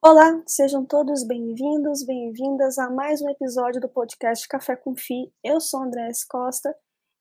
[0.00, 5.32] Olá, sejam todos bem-vindos, bem-vindas a mais um episódio do podcast Café com Fi.
[5.42, 6.72] Eu sou André Costa.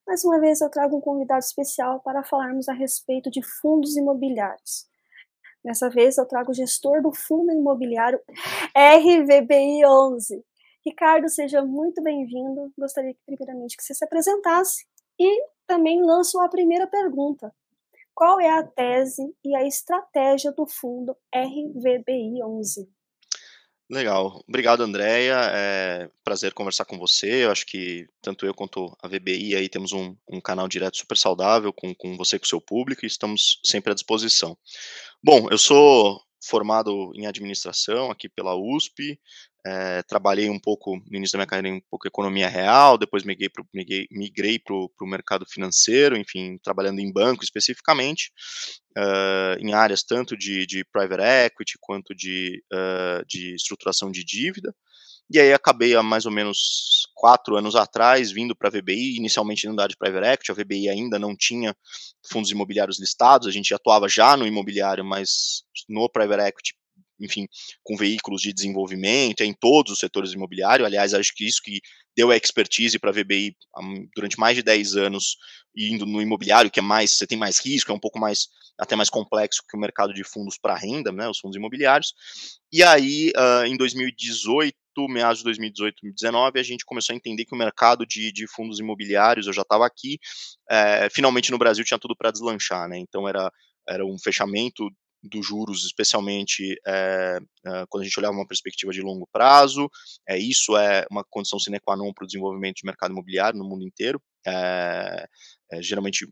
[0.05, 4.85] Mais uma vez eu trago um convidado especial para falarmos a respeito de fundos imobiliários.
[5.65, 8.21] Dessa vez eu trago o gestor do fundo imobiliário
[8.77, 10.45] RVBI 11.
[10.85, 12.71] Ricardo, seja muito bem-vindo.
[12.77, 14.85] Gostaria primeiramente que você se apresentasse
[15.19, 17.51] e também lanço a primeira pergunta.
[18.17, 22.89] Qual é a tese e a estratégia do fundo RVBI 11?
[23.87, 24.43] Legal.
[24.49, 25.37] Obrigado, Andréia.
[25.53, 27.45] É prazer conversar com você.
[27.45, 31.15] Eu acho que tanto eu quanto a VBI aí temos um, um canal direto super
[31.15, 34.57] saudável com, com você e com o seu público e estamos sempre à disposição.
[35.23, 39.19] Bom, eu sou formado em administração aqui pela USP,
[39.67, 43.49] é, trabalhei um pouco, no início da minha carreira, um pouco economia real, depois migrei
[43.49, 43.63] para
[44.11, 48.31] migrei, o mercado financeiro, enfim, trabalhando em banco especificamente,
[48.97, 54.73] uh, em áreas tanto de, de private equity quanto de, uh, de estruturação de dívida.
[55.29, 59.67] E aí acabei há mais ou menos quatro anos atrás vindo para a VBI, inicialmente
[59.67, 61.75] na área de private equity, a VBI ainda não tinha
[62.31, 66.73] fundos imobiliários listados, a gente atuava já no imobiliário, mas no private equity
[67.19, 67.47] enfim,
[67.83, 70.85] com veículos de desenvolvimento em todos os setores imobiliários.
[70.85, 71.79] Aliás, acho que isso que
[72.15, 73.55] deu a expertise para a VBI
[74.15, 75.37] durante mais de 10 anos
[75.75, 78.47] indo no imobiliário, que é mais, você tem mais risco, é um pouco mais,
[78.79, 82.13] até mais complexo que o mercado de fundos para renda, né, os fundos imobiliários.
[82.71, 84.75] E aí, uh, em 2018,
[85.07, 88.79] meados de 2018, 2019, a gente começou a entender que o mercado de, de fundos
[88.79, 90.17] imobiliários, eu já estava aqui,
[90.67, 92.97] é, finalmente no Brasil tinha tudo para deslanchar, né?
[92.97, 93.51] Então era,
[93.87, 94.89] era um fechamento
[95.23, 99.89] dos juros, especialmente é, é, quando a gente olhar uma perspectiva de longo prazo.
[100.27, 103.65] É, isso é uma condição sine qua non para o desenvolvimento de mercado imobiliário no
[103.67, 104.21] mundo inteiro.
[104.45, 105.27] É,
[105.81, 106.25] geralmente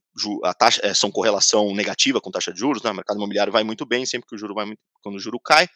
[0.45, 2.92] a taxa, são correlação negativa com taxa de juros, né?
[2.92, 5.39] o mercado imobiliário vai muito bem sempre que o juro vai muito, quando o juro
[5.39, 5.67] cai.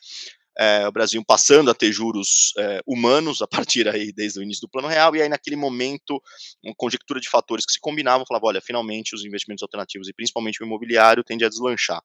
[0.87, 2.53] O Brasil passando a ter juros
[2.85, 6.21] humanos a partir aí desde o início do plano real, e aí naquele momento,
[6.63, 10.61] uma conjectura de fatores que se combinavam, falava, olha, finalmente os investimentos alternativos e principalmente
[10.61, 12.01] o imobiliário tende a deslanchar.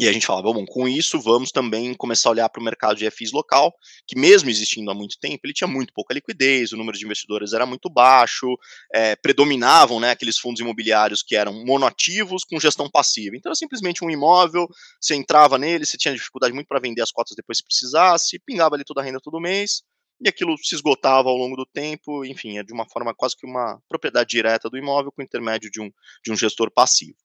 [0.00, 2.96] E a gente falava, bom, com isso vamos também começar a olhar para o mercado
[2.96, 3.74] de FIs local,
[4.06, 7.52] que mesmo existindo há muito tempo, ele tinha muito pouca liquidez, o número de investidores
[7.52, 8.46] era muito baixo,
[8.94, 13.36] é, predominavam né, aqueles fundos imobiliários que eram monoativos com gestão passiva.
[13.36, 14.68] Então era simplesmente um imóvel,
[15.00, 18.76] você entrava nele, você tinha dificuldade muito para vender as cotas depois se precisasse, pingava
[18.76, 19.82] ali toda a renda todo mês,
[20.20, 23.46] e aquilo se esgotava ao longo do tempo, enfim, é de uma forma quase que
[23.46, 25.90] uma propriedade direta do imóvel com intermédio de um,
[26.24, 27.16] de um gestor passivo.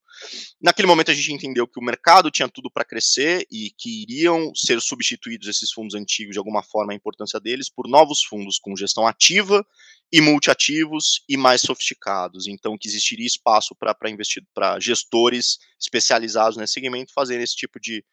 [0.61, 4.53] Naquele momento a gente entendeu que o mercado tinha tudo para crescer e que iriam
[4.55, 8.75] ser substituídos esses fundos antigos de alguma forma a importância deles por novos fundos com
[8.75, 9.65] gestão ativa
[10.11, 12.47] e multiativos e mais sofisticados.
[12.47, 18.05] Então que existiria espaço para investir para gestores especializados nesse segmento fazerem esse tipo de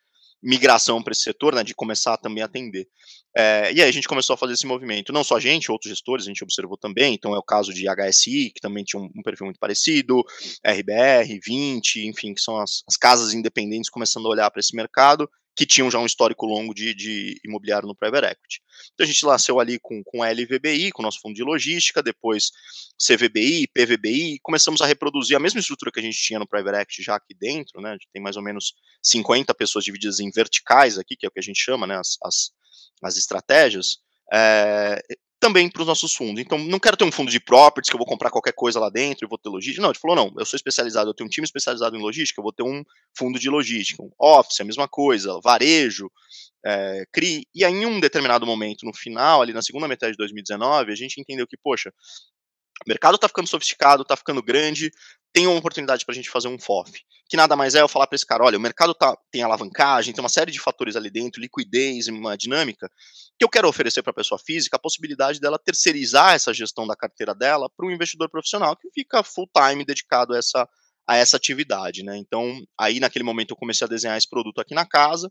[0.42, 2.88] migração para esse setor, né, de começar a também atender.
[3.36, 5.90] É, e aí a gente começou a fazer esse movimento, não só a gente, outros
[5.90, 9.08] gestores, a gente observou também, então é o caso de HSI, que também tinha um,
[9.14, 10.24] um perfil muito parecido,
[10.66, 15.30] RBR, 20, enfim, que são as, as casas independentes começando a olhar para esse mercado,
[15.60, 18.62] que tinham já um histórico longo de, de imobiliário no private equity.
[18.94, 22.50] Então a gente nasceu ali com, com LVBI, com o nosso fundo de logística, depois
[22.96, 27.02] CVBI, PVBI, começamos a reproduzir a mesma estrutura que a gente tinha no private equity
[27.02, 27.90] já aqui dentro, né?
[27.90, 28.72] A gente tem mais ou menos
[29.02, 31.98] 50 pessoas divididas em verticais aqui, que é o que a gente chama, né?
[31.98, 32.52] As, as,
[33.02, 33.98] as estratégias.
[34.32, 34.98] É,
[35.40, 36.40] também para os nossos fundos.
[36.40, 38.90] Então, não quero ter um fundo de properties que eu vou comprar qualquer coisa lá
[38.90, 39.82] dentro e vou ter logística.
[39.82, 42.42] Não, ele falou, não, eu sou especializado, eu tenho um time especializado em logística, eu
[42.42, 42.84] vou ter um
[43.16, 44.02] fundo de logística.
[44.02, 46.10] Um office, a mesma coisa, varejo,
[46.64, 47.46] é, CRI.
[47.54, 50.94] E aí, em um determinado momento, no final, ali na segunda metade de 2019, a
[50.94, 51.90] gente entendeu que, poxa,
[52.86, 54.90] o mercado está ficando sofisticado, está ficando grande,
[55.32, 58.06] tem uma oportunidade para a gente fazer um FOF, que nada mais é eu falar
[58.06, 61.10] para esse cara, olha, o mercado tá, tem alavancagem, tem uma série de fatores ali
[61.10, 62.90] dentro, liquidez, uma dinâmica,
[63.38, 66.96] que eu quero oferecer para a pessoa física a possibilidade dela terceirizar essa gestão da
[66.96, 70.68] carteira dela para um investidor profissional que fica full time dedicado a essa
[71.10, 72.16] a essa atividade, né?
[72.16, 75.28] Então, aí naquele momento eu comecei a desenhar esse produto aqui na casa,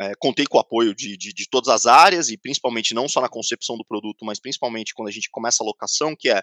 [0.00, 3.20] é, contei com o apoio de, de, de, todas as áreas e principalmente não só
[3.20, 6.42] na concepção do produto, mas principalmente quando a gente começa a locação, que é,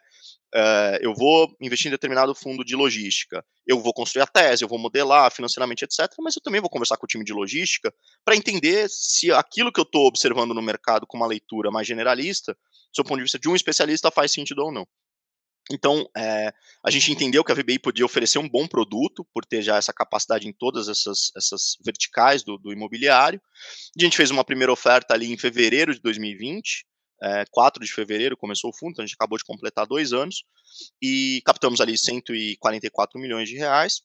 [0.56, 4.70] é eu vou investir em determinado fundo de logística, eu vou construir a tese, eu
[4.70, 7.94] vou modelar financeiramente, etc., mas eu também vou conversar com o time de logística
[8.24, 12.58] para entender se aquilo que eu estou observando no mercado com uma leitura mais generalista,
[12.96, 14.88] do ponto de vista de um especialista, faz sentido ou não.
[15.72, 16.52] Então, é,
[16.84, 19.94] a gente entendeu que a VBI podia oferecer um bom produto, por ter já essa
[19.94, 23.40] capacidade em todas essas, essas verticais do, do imobiliário.
[23.98, 26.86] A gente fez uma primeira oferta ali em fevereiro de 2020,
[27.22, 30.44] é, 4 de fevereiro começou o fundo, então a gente acabou de completar dois anos,
[31.02, 34.02] e captamos ali 144 milhões de reais.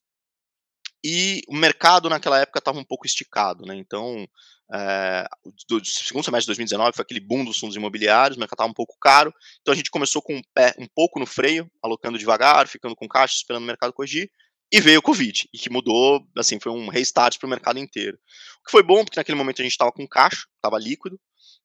[1.02, 3.76] E o mercado naquela época estava um pouco esticado, né?
[3.76, 4.26] Então
[4.72, 5.26] é,
[5.68, 8.74] do segundo semestre de 2019 foi aquele boom dos fundos imobiliários, o mercado estava um
[8.74, 12.66] pouco caro, então a gente começou com um pé um pouco no freio, alocando devagar,
[12.66, 14.30] ficando com caixa, esperando o mercado corrigir,
[14.72, 18.16] e veio o Covid, e que mudou, assim, foi um restart para o mercado inteiro.
[18.60, 21.20] O que foi bom, porque naquele momento a gente estava com caixa, estava líquido,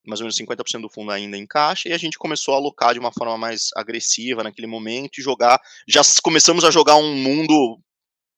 [0.05, 2.93] mais ou menos 50% do fundo ainda em caixa, e a gente começou a alocar
[2.93, 7.79] de uma forma mais agressiva naquele momento e jogar, já começamos a jogar um mundo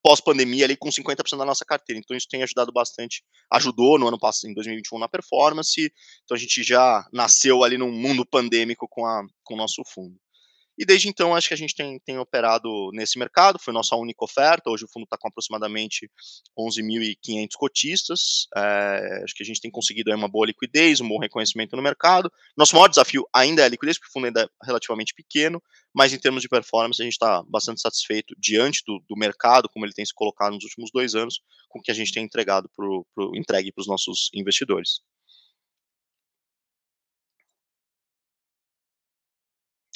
[0.03, 2.00] pós-pandemia ali com 50% da nossa carteira.
[2.00, 5.92] Então isso tem ajudado bastante, ajudou no ano passado, em 2021 na performance.
[6.24, 10.15] Então a gente já nasceu ali num mundo pandêmico com a com o nosso fundo.
[10.81, 14.25] E desde então, acho que a gente tem, tem operado nesse mercado, foi nossa única
[14.25, 14.68] oferta.
[14.68, 16.10] Hoje o fundo está com aproximadamente
[16.57, 18.48] 11.500 cotistas.
[18.57, 22.31] É, acho que a gente tem conseguido uma boa liquidez, um bom reconhecimento no mercado.
[22.57, 25.62] Nosso maior desafio ainda é a liquidez, porque o fundo ainda é relativamente pequeno,
[25.94, 29.86] mas em termos de performance, a gente está bastante satisfeito diante do, do, mercado, como
[29.86, 32.68] ele tem se colocado nos últimos dois anos, com o que a gente tem entregado
[32.75, 35.01] pro, pro, entregue para os nossos investidores.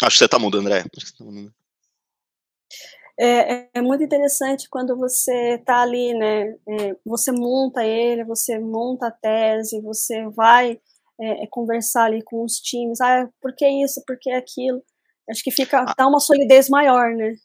[0.02, 0.84] Acho que você está mudo, André.
[0.84, 0.90] Tá
[3.18, 6.50] É, é, muito interessante quando você está ali, né?
[6.68, 10.80] É, você monta ele, você monta a tese, você vai
[11.20, 13.00] é, é conversar ali com os times.
[13.00, 14.04] Ah, por que isso?
[14.06, 14.84] Por que aquilo?
[15.30, 15.94] Acho que fica ah.
[15.98, 17.36] dá uma solidez maior, né?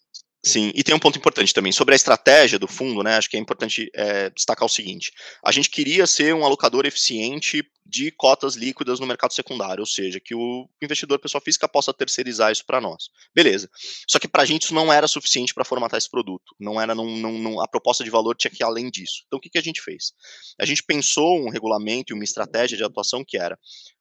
[0.42, 3.16] Sim, e tem um ponto importante também sobre a estratégia do fundo, né?
[3.16, 5.12] Acho que é importante é, destacar o seguinte:
[5.44, 10.18] a gente queria ser um alocador eficiente de cotas líquidas no mercado secundário, ou seja,
[10.18, 13.10] que o investidor pessoa física possa terceirizar isso para nós.
[13.34, 13.68] Beleza.
[14.08, 16.54] Só que para a gente isso não era suficiente para formatar esse produto.
[16.58, 19.24] Não era, não, não, não, a proposta de valor tinha que ir além disso.
[19.26, 20.12] Então o que, que a gente fez?
[20.58, 23.58] A gente pensou um regulamento e uma estratégia de atuação que era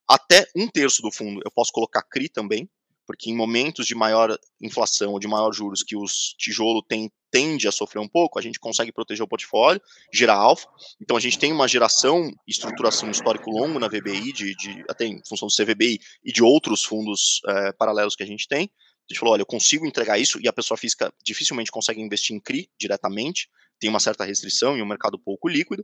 [0.08, 2.70] até um terço do fundo eu posso colocar CRI também,
[3.10, 7.68] porque em momentos de maior inflação ou de maior juros que os tijolo tem, tende
[7.68, 9.82] a sofrer um pouco, a gente consegue proteger o portfólio,
[10.14, 10.68] gerar alfa.
[11.02, 15.06] Então a gente tem uma geração e estruturação histórico longo na VBI, de, de, até
[15.08, 18.70] em função do CVBI e de outros fundos é, paralelos que a gente tem.
[18.70, 22.36] A gente falou, olha, eu consigo entregar isso e a pessoa física dificilmente consegue investir
[22.36, 25.82] em CRI diretamente, tem uma certa restrição e um mercado pouco líquido.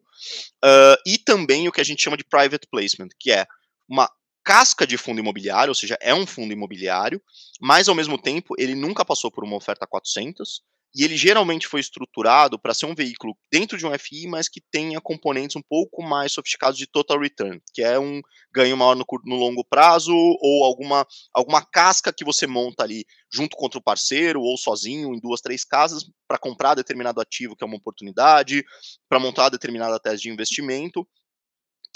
[0.63, 3.47] Uh, e também o que a gente chama de private placement, que é
[3.89, 4.07] uma
[4.45, 7.19] casca de fundo imobiliário, ou seja, é um fundo imobiliário,
[7.59, 10.61] mas ao mesmo tempo ele nunca passou por uma oferta 400
[10.95, 14.61] e ele geralmente foi estruturado para ser um veículo dentro de um FI, mas que
[14.71, 18.21] tenha componentes um pouco mais sofisticados de total return, que é um
[18.53, 23.57] ganho maior no, no longo prazo ou alguma, alguma casca que você monta ali junto
[23.57, 27.67] contra o parceiro ou sozinho em duas, três casas para comprar determinado ativo que é
[27.67, 28.63] uma oportunidade,
[29.09, 31.05] para montar determinada tese de investimento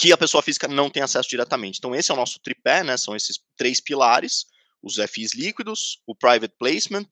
[0.00, 1.78] que a pessoa física não tem acesso diretamente.
[1.78, 2.96] Então, esse é o nosso tripé, né?
[2.96, 4.46] São esses três pilares:
[4.82, 7.06] os FIs líquidos, o private placement,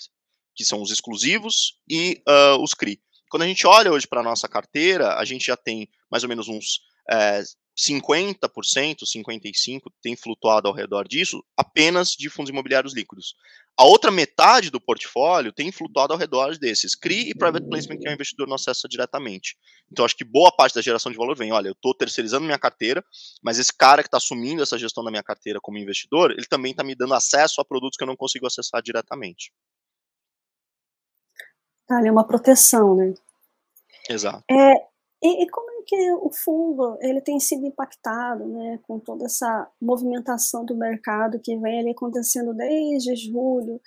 [0.57, 2.99] que são os exclusivos, e uh, os CRI.
[3.31, 6.31] Quando a gente olha hoje para a nossa carteira, a gente já tem mais ou
[6.31, 6.81] menos uns
[7.11, 7.43] é,
[7.79, 8.39] 50%,
[9.05, 13.35] 55% tem flutuado ao redor disso, apenas de fundos imobiliários líquidos.
[13.79, 18.09] A outra metade do portfólio tem flutuado ao redor desses, CRI e Private Placement, que
[18.09, 19.57] é o investidor não acessa diretamente.
[19.91, 22.59] Então, acho que boa parte da geração de valor vem, olha, eu estou terceirizando minha
[22.59, 23.05] carteira,
[23.41, 26.73] mas esse cara que está assumindo essa gestão da minha carteira como investidor, ele também
[26.73, 29.53] está me dando acesso a produtos que eu não consigo acessar diretamente.
[31.87, 33.15] Tá, é uma proteção, né?
[34.11, 34.43] Exato.
[34.51, 34.75] É,
[35.23, 39.69] e, e, como é que o fundo ele tem sido impactado né, com toda essa
[39.81, 43.81] movimentação do mercado que vem ali acontecendo desde julho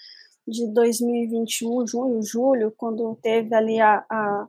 [0.45, 4.47] de 2021, junho, julho, quando teve ali a, a,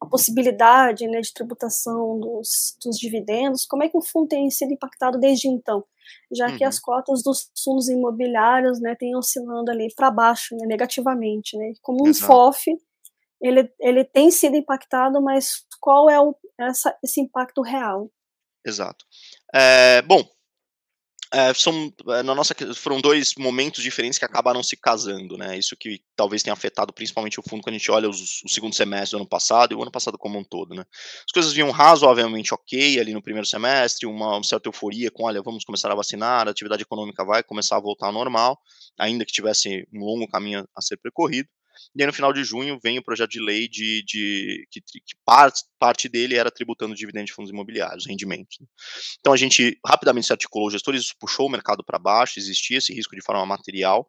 [0.00, 4.72] a possibilidade né, de tributação dos, dos, dividendos, como é que o fundo tem sido
[4.72, 5.84] impactado desde então?
[6.32, 6.56] Já uhum.
[6.56, 11.72] que as cotas dos fundos imobiliários né, têm oscilando ali para baixo, né, negativamente, né,
[11.82, 12.26] como um Exato.
[12.26, 12.70] FOF,
[13.40, 18.10] ele, ele tem sido impactado, mas qual é o, essa, esse impacto real?
[18.64, 19.04] Exato.
[19.54, 20.24] É, bom,
[21.32, 25.58] é, são, é, na nossa, foram dois momentos diferentes que acabaram se casando, né?
[25.58, 28.74] Isso que talvez tenha afetado principalmente o fundo quando a gente olha os, o segundo
[28.74, 30.84] semestre do ano passado e o ano passado como um todo, né?
[31.26, 35.42] As coisas vinham razoavelmente ok ali no primeiro semestre, uma, uma certa euforia com, olha,
[35.42, 38.58] vamos começar a vacinar, a atividade econômica vai começar a voltar ao normal,
[38.98, 41.48] ainda que tivesse um longo caminho a ser percorrido.
[41.94, 45.16] E aí, no final de junho, vem o projeto de lei de, de que, que
[45.24, 48.58] parte, parte dele era tributando dividendos de fundos imobiliários, rendimentos.
[48.60, 48.66] Né?
[49.20, 52.92] Então, a gente rapidamente se articulou, os gestores puxou o mercado para baixo, existia esse
[52.92, 54.08] risco de forma material.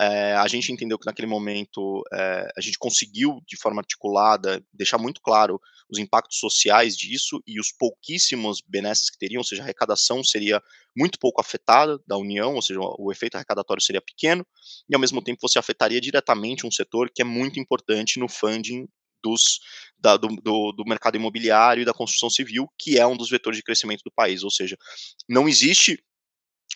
[0.00, 4.98] É, a gente entendeu que naquele momento é, a gente conseguiu, de forma articulada, deixar
[4.98, 9.64] muito claro os impactos sociais disso e os pouquíssimos benesses que teriam, ou seja, a
[9.64, 10.62] arrecadação seria
[10.96, 14.46] muito pouco afetada da União, ou seja, o efeito arrecadatório seria pequeno,
[14.88, 18.86] e ao mesmo tempo você afetaria diretamente um setor que é muito importante no funding
[19.22, 19.60] dos,
[19.98, 23.56] da, do, do, do, mercado imobiliário e da construção civil, que é um dos vetores
[23.56, 24.42] de crescimento do país.
[24.42, 24.76] Ou seja,
[25.28, 26.02] não existe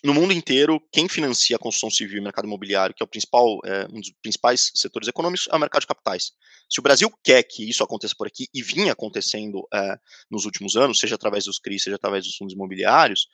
[0.05, 3.09] no mundo inteiro, quem financia a construção civil e o mercado imobiliário, que é o
[3.09, 6.33] principal, é, um dos principais setores econômicos, é o mercado de capitais.
[6.69, 9.97] Se o Brasil quer que isso aconteça por aqui, e vinha acontecendo é,
[10.31, 13.29] nos últimos anos, seja através dos CRIs, seja através dos fundos imobiliários,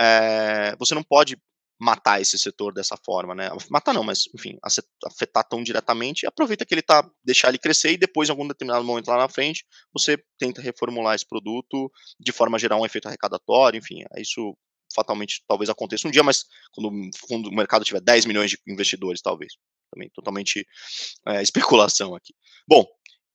[0.00, 1.36] é, você não pode
[1.80, 3.50] matar esse setor dessa forma, né?
[3.68, 4.56] Matar não, mas, enfim,
[5.04, 8.84] afetar tão diretamente, aproveita que ele tá, deixar ele crescer e depois, em algum determinado
[8.84, 13.08] momento lá na frente, você tenta reformular esse produto de forma a gerar um efeito
[13.08, 14.56] arrecadatório, enfim, isso
[14.94, 19.54] fatalmente talvez aconteça um dia, mas quando o, mercado tiver 10 milhões de investidores, talvez.
[19.92, 20.66] Também totalmente
[21.28, 22.34] é, especulação aqui.
[22.66, 22.86] Bom,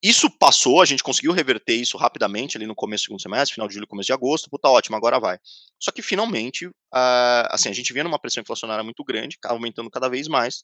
[0.01, 3.67] isso passou, a gente conseguiu reverter isso rapidamente ali no começo do segundo semestre, final
[3.67, 5.39] de julho, começo de agosto, puta ótimo, agora vai.
[5.79, 10.07] Só que finalmente, uh, assim, a gente vinha numa pressão inflacionária muito grande, aumentando cada
[10.07, 10.63] vez mais,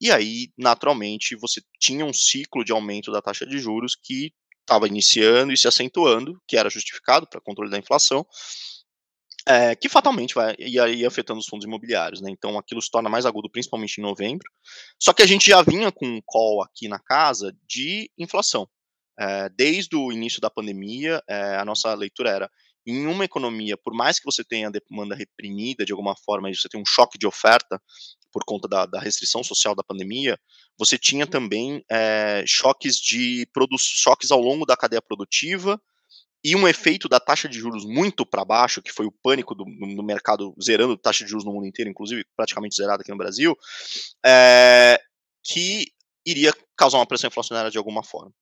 [0.00, 4.88] e aí, naturalmente, você tinha um ciclo de aumento da taxa de juros que estava
[4.88, 8.26] iniciando e se acentuando, que era justificado para controle da inflação,
[9.46, 12.30] é, que fatalmente vai ir, afetando os fundos imobiliários, né?
[12.30, 14.48] Então aquilo se torna mais agudo, principalmente em novembro.
[15.00, 18.68] Só que a gente já vinha com um call aqui na casa de inflação.
[19.18, 22.50] É, desde o início da pandemia, é, a nossa leitura era
[22.86, 26.68] em uma economia, por mais que você tenha demanda reprimida de alguma forma, e você
[26.68, 27.80] tem um choque de oferta
[28.32, 30.38] por conta da, da restrição social da pandemia,
[30.78, 33.46] você tinha também é, choques de
[33.78, 35.80] choques ao longo da cadeia produtiva
[36.44, 39.64] e um efeito da taxa de juros muito para baixo, que foi o pânico do,
[39.64, 43.56] do, mercado zerando taxa de juros no mundo inteiro, inclusive praticamente zerada aqui no Brasil,
[44.24, 45.00] é,
[45.44, 45.86] que
[46.26, 48.32] iria causar uma pressão inflacionária de alguma forma.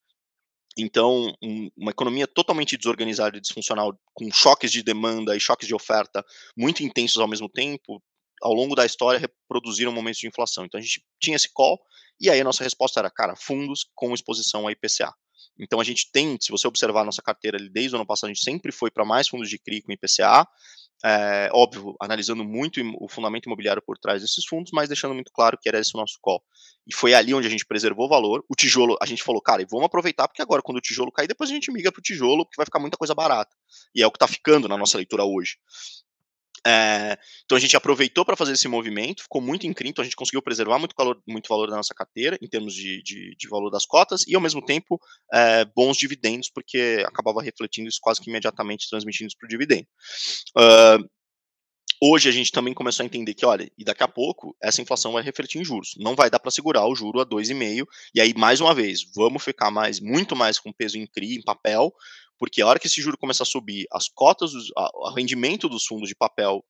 [0.77, 5.75] Então, um, uma economia totalmente desorganizada e disfuncional, com choques de demanda e choques de
[5.75, 6.25] oferta
[6.57, 8.01] muito intensos ao mesmo tempo,
[8.41, 10.65] ao longo da história reproduziram momentos de inflação.
[10.65, 11.79] Então a gente tinha esse call,
[12.19, 15.13] e aí a nossa resposta era, cara, fundos com exposição a IPCA.
[15.61, 18.33] Então a gente tem, se você observar a nossa carteira desde o ano passado, a
[18.33, 20.47] gente sempre foi para mais fundos de CRI com IPCA,
[21.03, 25.57] é, óbvio, analisando muito o fundamento imobiliário por trás desses fundos, mas deixando muito claro
[25.59, 26.43] que era esse o nosso call.
[26.85, 28.43] E foi ali onde a gente preservou o valor.
[28.47, 31.49] O tijolo, a gente falou, cara, vamos aproveitar, porque agora, quando o tijolo cair, depois
[31.49, 33.55] a gente migra para o tijolo, porque vai ficar muita coisa barata.
[33.95, 35.57] E é o que está ficando na nossa leitura hoje.
[36.65, 40.15] É, então a gente aproveitou para fazer esse movimento, ficou muito incrível, então a gente
[40.15, 43.71] conseguiu preservar muito valor, muito valor da nossa carteira em termos de, de, de valor
[43.71, 44.99] das cotas e ao mesmo tempo
[45.33, 49.87] é, bons dividendos, porque acabava refletindo isso quase que imediatamente transmitindo isso para o dividendo.
[50.57, 51.09] Uh,
[52.01, 55.13] hoje a gente também começou a entender que, olha, e daqui a pouco essa inflação
[55.13, 55.93] vai refletir em juros.
[55.97, 57.85] Não vai dar para segurar o juro a 2,5.
[58.13, 61.43] E aí, mais uma vez, vamos ficar mais, muito mais com peso em CRI, em
[61.43, 61.93] papel,
[62.41, 66.09] porque a hora que esse juro começar a subir, as cotas, o rendimento dos fundos
[66.09, 66.65] de papel,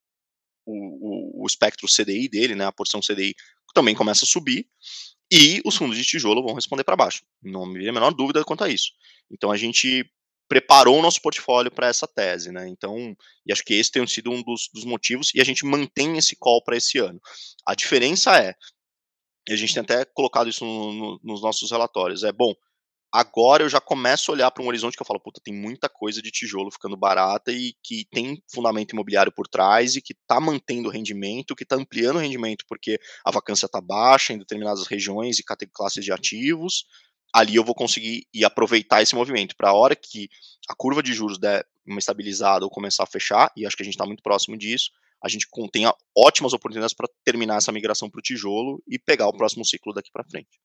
[0.66, 3.34] o, o, o, espectro CDI dele, né, a porção CDI,
[3.74, 4.68] também começa a subir,
[5.32, 7.24] e os fundos de tijolo vão responder para baixo.
[7.42, 8.92] Não me a menor dúvida quanto a isso.
[9.32, 10.06] Então a gente
[10.46, 12.68] preparou o nosso portfólio para essa tese, né?
[12.68, 16.18] Então, e acho que esse tem sido um dos, dos motivos, e a gente mantém
[16.18, 17.22] esse call para esse ano.
[17.66, 18.56] A diferença é,
[19.48, 22.54] e a gente tem até colocado isso no, no, nos nossos relatórios, é bom,
[23.14, 25.90] agora eu já começo a olhar para um horizonte que eu falo, puta, tem muita
[25.90, 30.40] coisa de tijolo ficando barata e que tem fundamento imobiliário por trás e que está
[30.40, 34.88] mantendo o rendimento, que está ampliando o rendimento porque a vacância está baixa em determinadas
[34.88, 36.86] regiões e classes de ativos.
[37.34, 40.30] Ali eu vou conseguir e aproveitar esse movimento para a hora que
[40.70, 43.86] a curva de juros der uma estabilizada ou começar a fechar, e acho que a
[43.86, 44.92] gente está muito próximo disso,
[45.24, 49.34] a gente tenha ótimas oportunidades para terminar essa migração para o tijolo e pegar o
[49.34, 50.60] próximo ciclo daqui para frente.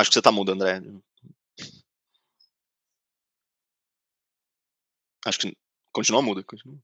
[0.00, 0.80] Acho que você tá mudo, André.
[5.26, 5.56] Acho que
[5.92, 6.42] continua mudo.
[6.42, 6.78] Continua.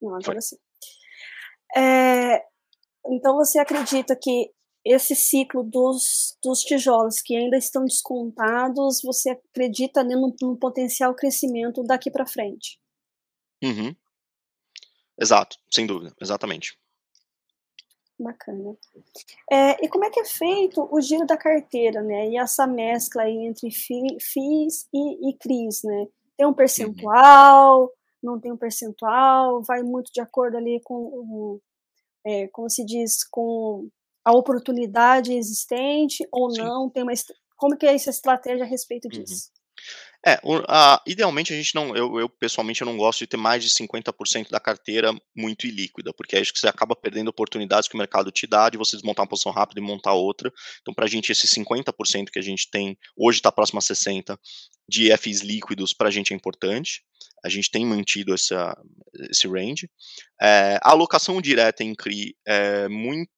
[0.00, 0.40] Não, agora Foi.
[0.40, 0.56] sim.
[1.76, 2.42] É,
[3.06, 4.50] então você acredita que
[4.82, 11.82] esse ciclo dos, dos tijolos que ainda estão descontados, você acredita no, no potencial crescimento
[11.82, 12.80] daqui para frente?
[13.62, 13.94] Uhum.
[15.18, 16.78] Exato, sem dúvida, exatamente.
[18.18, 18.76] Bacana.
[19.50, 22.28] É, e como é que é feito o giro da carteira, né?
[22.28, 26.06] E essa mescla aí entre FIIs e, e CRIs, né?
[26.36, 27.90] Tem um percentual,
[28.22, 31.60] não tem um percentual, vai muito de acordo ali com,
[32.24, 33.88] é, como se diz, com
[34.24, 36.62] a oportunidade existente ou Sim.
[36.62, 36.88] não?
[36.88, 37.12] Tem uma,
[37.56, 39.10] como que é essa estratégia a respeito uhum.
[39.10, 39.48] disso?
[39.48, 39.63] Uhum.
[40.26, 40.40] É,
[41.06, 44.48] idealmente a gente não, eu, eu, pessoalmente eu não gosto de ter mais de 50%
[44.48, 48.46] da carteira muito ilíquida, porque acho que você acaba perdendo oportunidades que o mercado te
[48.46, 50.50] dá de você desmontar uma posição rápida e montar outra.
[50.80, 54.38] Então, para a gente, esse 50% que a gente tem, hoje está próximo a 60%
[54.88, 57.02] de FIs líquidos, para a gente é importante.
[57.44, 58.74] A gente tem mantido essa,
[59.30, 59.90] esse range.
[60.40, 63.30] É, a alocação direta em CRI é muito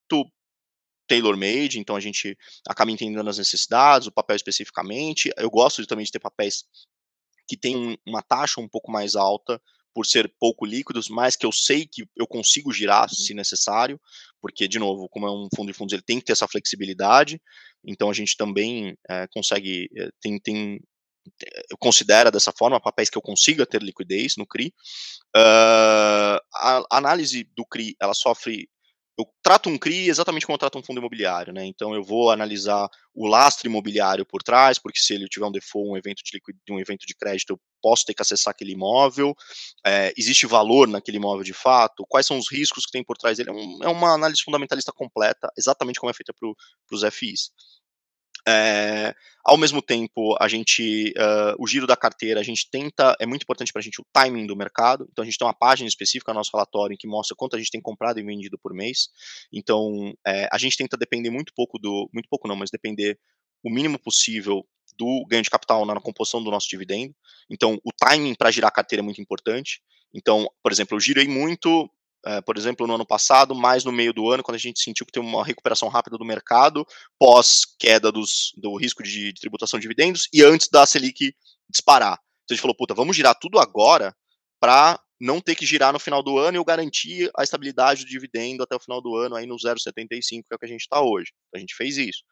[1.07, 2.37] tailor-made, então a gente
[2.67, 5.31] acaba entendendo as necessidades, o papel especificamente.
[5.37, 6.65] Eu gosto também de ter papéis
[7.49, 9.61] que têm uma taxa um pouco mais alta,
[9.97, 13.17] por ser pouco líquidos, mas que eu sei que eu consigo girar uhum.
[13.17, 13.99] se necessário,
[14.43, 17.41] porque, de novo, como é um fundo de fundos, ele tem que ter essa flexibilidade,
[17.83, 20.79] então a gente também é, consegue, é, tem, tem,
[21.71, 24.67] eu considero dessa forma papéis que eu consiga ter liquidez no CRI.
[25.35, 28.69] Uh, a análise do CRI, ela sofre
[29.19, 31.65] eu trato um CRI exatamente como eu trato um fundo imobiliário, né?
[31.65, 35.91] Então eu vou analisar o lastro imobiliário por trás, porque se ele tiver um default,
[35.91, 39.35] um evento de um evento de crédito, eu posso ter que acessar aquele imóvel.
[39.85, 42.05] É, existe valor naquele imóvel de fato?
[42.09, 43.51] Quais são os riscos que tem por trás dele?
[43.51, 46.49] É, um, é uma análise fundamentalista completa, exatamente como é feita para
[46.93, 47.51] os FIs.
[48.49, 49.13] É,
[49.45, 53.43] ao mesmo tempo, a gente, uh, o giro da carteira, a gente tenta, é muito
[53.43, 56.33] importante para a gente o timing do mercado, então a gente tem uma página específica
[56.33, 59.09] no nosso relatório que mostra quanto a gente tem comprado e vendido por mês,
[59.53, 63.19] então é, a gente tenta depender muito pouco do, muito pouco não, mas depender
[63.65, 64.65] o mínimo possível
[64.97, 67.15] do ganho de capital na composição do nosso dividendo,
[67.51, 69.81] então o timing para girar a carteira é muito importante,
[70.15, 71.91] então, por exemplo, eu girei muito
[72.27, 75.07] é, por exemplo, no ano passado, mais no meio do ano, quando a gente sentiu
[75.07, 76.85] que tem uma recuperação rápida do mercado,
[77.19, 81.35] pós queda dos, do risco de, de tributação de dividendos e antes da Selic
[81.71, 82.19] disparar.
[82.45, 84.15] Então a gente falou, puta, vamos girar tudo agora
[84.61, 88.11] para não ter que girar no final do ano e eu garantir a estabilidade do
[88.11, 90.83] dividendo até o final do ano aí no 0,75, que é o que a gente
[90.83, 91.33] está hoje.
[91.55, 92.23] A gente fez isso.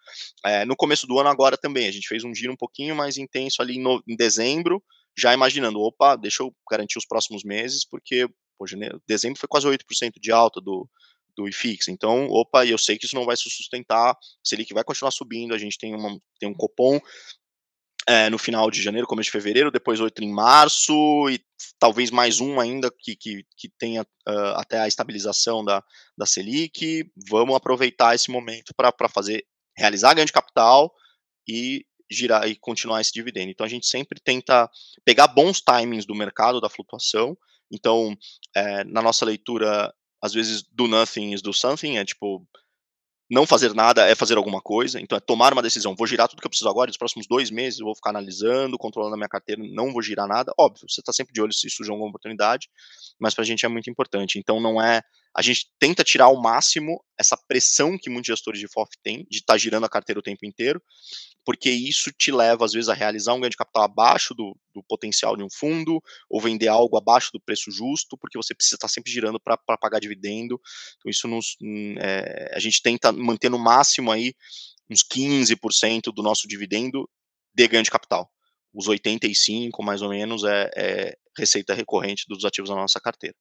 [0.44, 3.16] É, no começo do ano agora também, a gente fez um giro um pouquinho mais
[3.16, 4.82] intenso ali no, em dezembro,
[5.16, 9.66] já imaginando, opa, deixa eu garantir os próximos meses, porque Pô, janeiro, dezembro foi quase
[9.66, 10.88] 8% de alta do,
[11.36, 11.88] do IFIX.
[11.88, 15.58] Então, opa, eu sei que isso não vai se sustentar, Selic vai continuar subindo, a
[15.58, 17.00] gente tem, uma, tem um Copom
[18.06, 20.92] é, no final de janeiro, começo de fevereiro, depois outro em março,
[21.30, 21.40] e
[21.78, 25.82] talvez mais um ainda que, que, que tenha uh, até a estabilização da,
[26.16, 27.10] da Selic.
[27.28, 29.44] Vamos aproveitar esse momento para fazer,
[29.76, 30.92] realizar ganho de capital
[31.48, 33.50] e girar e continuar esse dividendo.
[33.50, 34.68] Então a gente sempre tenta
[35.04, 37.36] pegar bons timings do mercado da flutuação
[37.74, 38.16] então,
[38.54, 42.46] é, na nossa leitura, às vezes, do nothing is do something, é tipo,
[43.30, 46.40] não fazer nada é fazer alguma coisa, então é tomar uma decisão, vou girar tudo
[46.40, 49.28] que eu preciso agora, nos próximos dois meses eu vou ficar analisando, controlando a minha
[49.28, 52.68] carteira, não vou girar nada, óbvio, você está sempre de olho se surge alguma oportunidade,
[53.18, 55.02] mas para a gente é muito importante, então não é,
[55.36, 59.38] a gente tenta tirar ao máximo essa pressão que muitos gestores de FOF têm, de
[59.38, 60.80] estar tá girando a carteira o tempo inteiro,
[61.44, 64.82] porque isso te leva, às vezes, a realizar um ganho de capital abaixo do, do
[64.88, 68.88] potencial de um fundo, ou vender algo abaixo do preço justo, porque você precisa estar
[68.88, 70.60] sempre girando para pagar dividendo.
[70.96, 71.56] Então, isso nos,
[71.98, 74.34] é, a gente tenta manter no máximo aí
[74.88, 77.08] uns 15% do nosso dividendo
[77.52, 78.30] de ganho de capital.
[78.72, 83.36] Os 85%, mais ou menos, é, é receita recorrente dos ativos da nossa carteira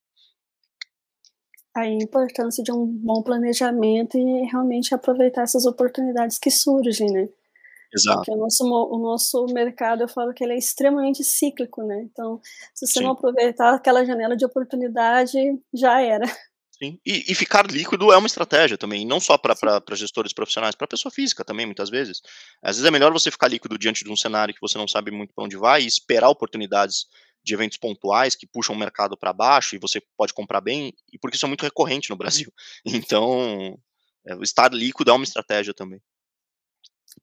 [1.75, 7.29] a importância de um bom planejamento e realmente aproveitar essas oportunidades que surgem, né?
[7.93, 8.17] Exato.
[8.17, 12.01] Porque o nosso, o nosso mercado, eu falo que ele é extremamente cíclico, né?
[12.11, 12.39] Então,
[12.73, 13.03] se você Sim.
[13.03, 15.37] não aproveitar aquela janela de oportunidade,
[15.73, 16.25] já era.
[16.71, 16.99] Sim.
[17.05, 21.11] E, e ficar líquido é uma estratégia também, não só para gestores profissionais, para pessoa
[21.11, 22.21] física também, muitas vezes.
[22.63, 25.11] Às vezes é melhor você ficar líquido diante de um cenário que você não sabe
[25.11, 27.05] muito para onde vai e esperar oportunidades
[27.43, 31.19] de eventos pontuais que puxam o mercado para baixo e você pode comprar bem, e
[31.19, 32.51] porque isso é muito recorrente no Brasil.
[32.85, 33.77] Então,
[34.25, 36.01] é, estar líquido é uma estratégia também.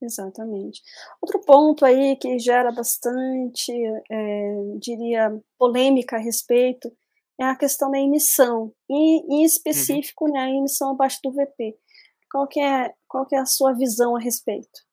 [0.01, 0.83] Exatamente.
[1.21, 3.73] Outro ponto aí que gera bastante,
[4.11, 6.93] é, diria, polêmica a respeito
[7.41, 9.45] é a questão da emissão, e em uhum.
[9.45, 10.33] específico, uhum.
[10.33, 11.75] né, a emissão abaixo do VP.
[12.31, 14.90] Qual que é, qual que é a sua visão a respeito?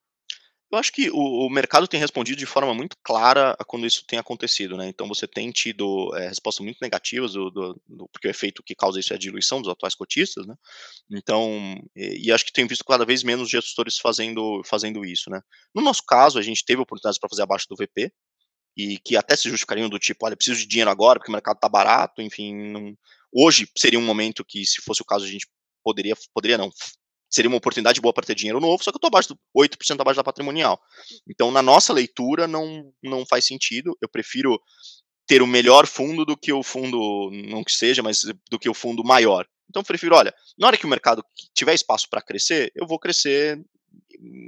[0.69, 4.19] Eu acho que o, o, mercado tem respondido de forma muito clara quando isso tem
[4.19, 4.89] acontecido, né?
[4.89, 8.75] Então você tem tido é, respostas muito negativas, do, do, do, porque o efeito que
[8.75, 10.55] causa isso é a diluição dos atuais cotistas, né?
[11.09, 15.41] Então, e, e, acho que tem visto cada vez menos gestores fazendo, fazendo isso, né?
[15.73, 18.11] No nosso caso, a gente teve oportunidades para fazer abaixo do VP,
[18.77, 21.55] e que até se justificariam do tipo, olha, preciso de dinheiro agora porque o mercado
[21.55, 22.95] está barato, enfim, não...
[23.33, 25.47] hoje seria um momento que, se fosse o caso, a gente
[25.83, 26.69] poderia, poderia não,
[27.29, 29.99] seria uma oportunidade boa para ter dinheiro novo, só que eu estou abaixo do 8%
[29.99, 30.79] abaixo da patrimonial.
[31.29, 33.97] Então, na nossa leitura, não, não faz sentido.
[34.01, 34.59] Eu prefiro
[35.27, 38.73] ter o melhor fundo do que o fundo, não que seja, mas do que o
[38.73, 39.45] fundo maior.
[39.69, 42.97] Então, eu prefiro, olha, na hora que o mercado tiver espaço para crescer, eu vou
[42.97, 43.61] crescer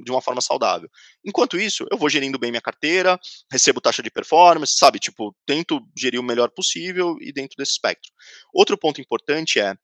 [0.03, 0.89] de uma forma saudável.
[1.23, 3.19] Enquanto isso, eu vou gerindo bem minha carteira,
[3.51, 4.99] recebo taxa de performance, sabe?
[4.99, 8.11] Tipo, tento gerir o melhor possível e dentro desse espectro.
[8.53, 9.75] Outro ponto importante é,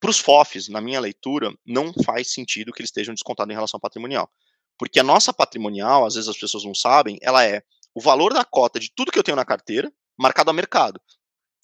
[0.00, 3.78] para os FOFs, na minha leitura, não faz sentido que eles estejam descontados em relação
[3.78, 4.30] ao patrimonial.
[4.78, 7.62] Porque a nossa patrimonial, às vezes as pessoas não sabem, ela é
[7.94, 11.00] o valor da cota de tudo que eu tenho na carteira, marcado a mercado.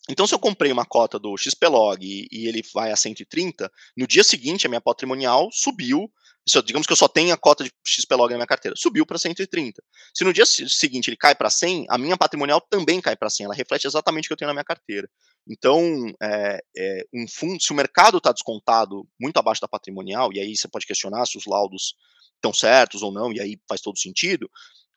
[0.08, 4.06] Então, se eu comprei uma cota do XPlog e, e ele vai a 130, no
[4.06, 6.10] dia seguinte a minha patrimonial subiu
[6.46, 9.06] se eu, digamos que eu só tenho a cota de XPlog na minha carteira, subiu
[9.06, 9.80] para 130.
[10.12, 13.46] Se no dia seguinte ele cai para 100, a minha patrimonial também cai para 100,
[13.46, 15.08] ela reflete exatamente o que eu tenho na minha carteira.
[15.48, 20.40] Então, é, é, um fundo, se o mercado está descontado muito abaixo da patrimonial, e
[20.40, 21.94] aí você pode questionar se os laudos
[22.36, 24.48] estão certos ou não, e aí faz todo sentido,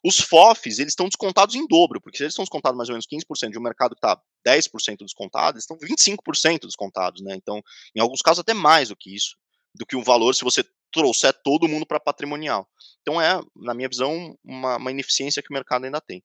[0.03, 3.08] os FOFs, eles estão descontados em dobro, porque se eles estão descontados mais ou menos
[3.08, 7.36] 15% de um mercado que está 10% descontado, eles estão 25% descontados, né?
[7.36, 7.60] Então,
[7.95, 9.36] em alguns casos até mais do que isso,
[9.73, 12.69] do que o valor se você trouxer todo mundo para patrimonial.
[13.01, 16.23] Então é, na minha visão, uma, uma, ineficiência que o mercado ainda tem.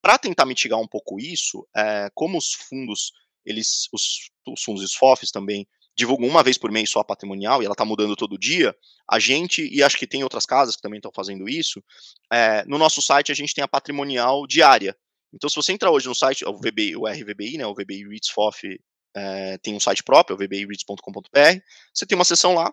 [0.00, 3.12] Para tentar mitigar um pouco isso, é, como os fundos,
[3.46, 7.04] eles, os, os fundos e os FOFs também divulgam uma vez por mês só a
[7.04, 8.76] patrimonial e ela está mudando todo dia,
[9.10, 11.82] a gente, e acho que tem outras casas que também estão fazendo isso,
[12.30, 14.94] é, no nosso site a gente tem a patrimonial diária.
[15.32, 18.28] Então, se você entrar hoje no site, o, VBI, o RVBI, né, o VBI REITs
[18.28, 18.78] FOF,
[19.16, 21.60] é, tem um site próprio, o vbireads.com.br,
[21.94, 22.72] você tem uma seção lá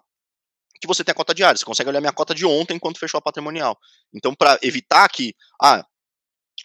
[0.82, 3.18] que você tem a cota diária, você consegue olhar minha cota de ontem enquanto fechou
[3.18, 3.80] a patrimonial.
[4.14, 5.86] Então, para evitar que, ah,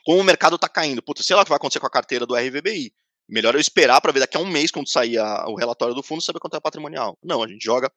[0.05, 2.27] como o mercado está caindo, puta, sei lá o que vai acontecer com a carteira
[2.27, 2.93] do RVBI,
[3.29, 6.03] melhor eu esperar para ver daqui a um mês, quando sair a, o relatório do
[6.03, 7.19] fundo, saber quanto é patrimonial.
[7.23, 7.93] Não, a gente joga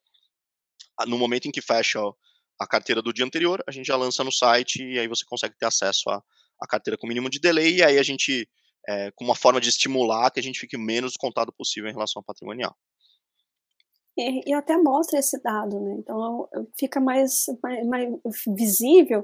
[1.08, 2.00] no momento em que fecha
[2.60, 5.58] a carteira do dia anterior, a gente já lança no site e aí você consegue
[5.58, 6.22] ter acesso à,
[6.62, 8.48] à carteira com mínimo de delay e aí a gente,
[8.88, 12.20] é, com uma forma de estimular que a gente fique menos contado possível em relação
[12.20, 12.76] ao patrimonial.
[14.18, 15.96] E, e até mostra esse dado, né?
[15.98, 18.10] Então fica mais, mais, mais
[18.56, 19.24] visível.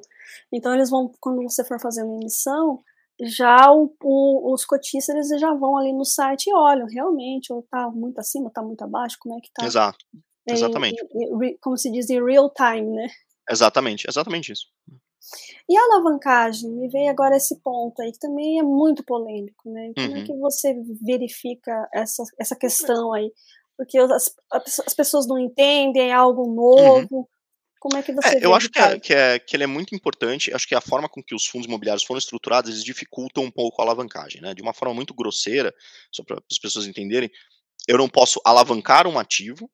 [0.51, 2.81] Então eles vão, quando você for fazer uma emissão,
[3.19, 7.63] já o, o, os cotistas eles já vão ali no site e olham realmente, ou
[7.63, 9.65] tá muito acima, tá muito abaixo, como é que tá.
[9.65, 10.05] Exato,
[10.47, 11.03] exatamente.
[11.59, 13.07] como se diz em real time, né?
[13.49, 14.67] Exatamente, exatamente isso.
[15.69, 19.91] E a alavancagem, me veio agora esse ponto aí, que também é muito polêmico, né?
[19.95, 20.17] Como uhum.
[20.17, 23.31] é que você verifica essa, essa questão aí?
[23.75, 26.55] Porque as, as pessoas não entendem, é algo uhum.
[26.55, 27.17] novo.
[27.17, 27.25] Uhum.
[27.87, 29.95] Como é que você é, Eu acho que, é, que, é, que ele é muito
[29.95, 30.53] importante.
[30.53, 33.81] Acho que a forma com que os fundos imobiliários foram estruturados, eles dificultam um pouco
[33.81, 34.53] a alavancagem, né?
[34.53, 35.73] De uma forma muito grosseira,
[36.11, 37.31] só para as pessoas entenderem,
[37.87, 39.71] eu não posso alavancar um ativo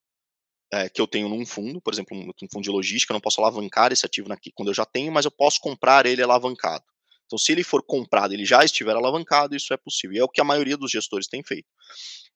[0.71, 3.21] é, que eu tenho num fundo, por exemplo, um, um, fundo de logística, eu não
[3.21, 6.85] posso alavancar esse ativo quando eu já tenho, mas eu posso comprar ele alavancado.
[7.25, 10.17] Então, se ele for comprado, ele já estiver alavancado, isso é possível.
[10.17, 11.67] E é o que a maioria dos gestores tem feito.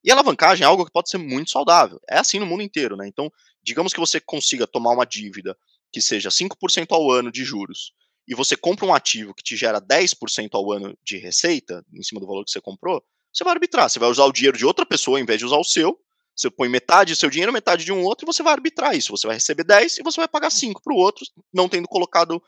[0.04, 2.00] E alavancagem é algo que pode ser muito saudável.
[2.10, 3.08] É assim no mundo inteiro, né?
[3.08, 3.32] Então,
[3.62, 5.58] digamos que você consiga tomar uma dívida
[5.92, 7.92] que seja 5% ao ano de juros
[8.28, 12.20] e você compra um ativo que te gera 10% ao ano de receita, em cima
[12.20, 13.02] do valor que você comprou,
[13.34, 13.90] você vai arbitrar.
[13.90, 15.98] Você vai usar o dinheiro de outra pessoa em vez de usar o seu.
[16.36, 19.16] Você põe metade do seu dinheiro, metade de um outro, e você vai arbitrar isso.
[19.16, 22.42] Você vai receber 10 e você vai pagar 5 para o outro, não tendo colocado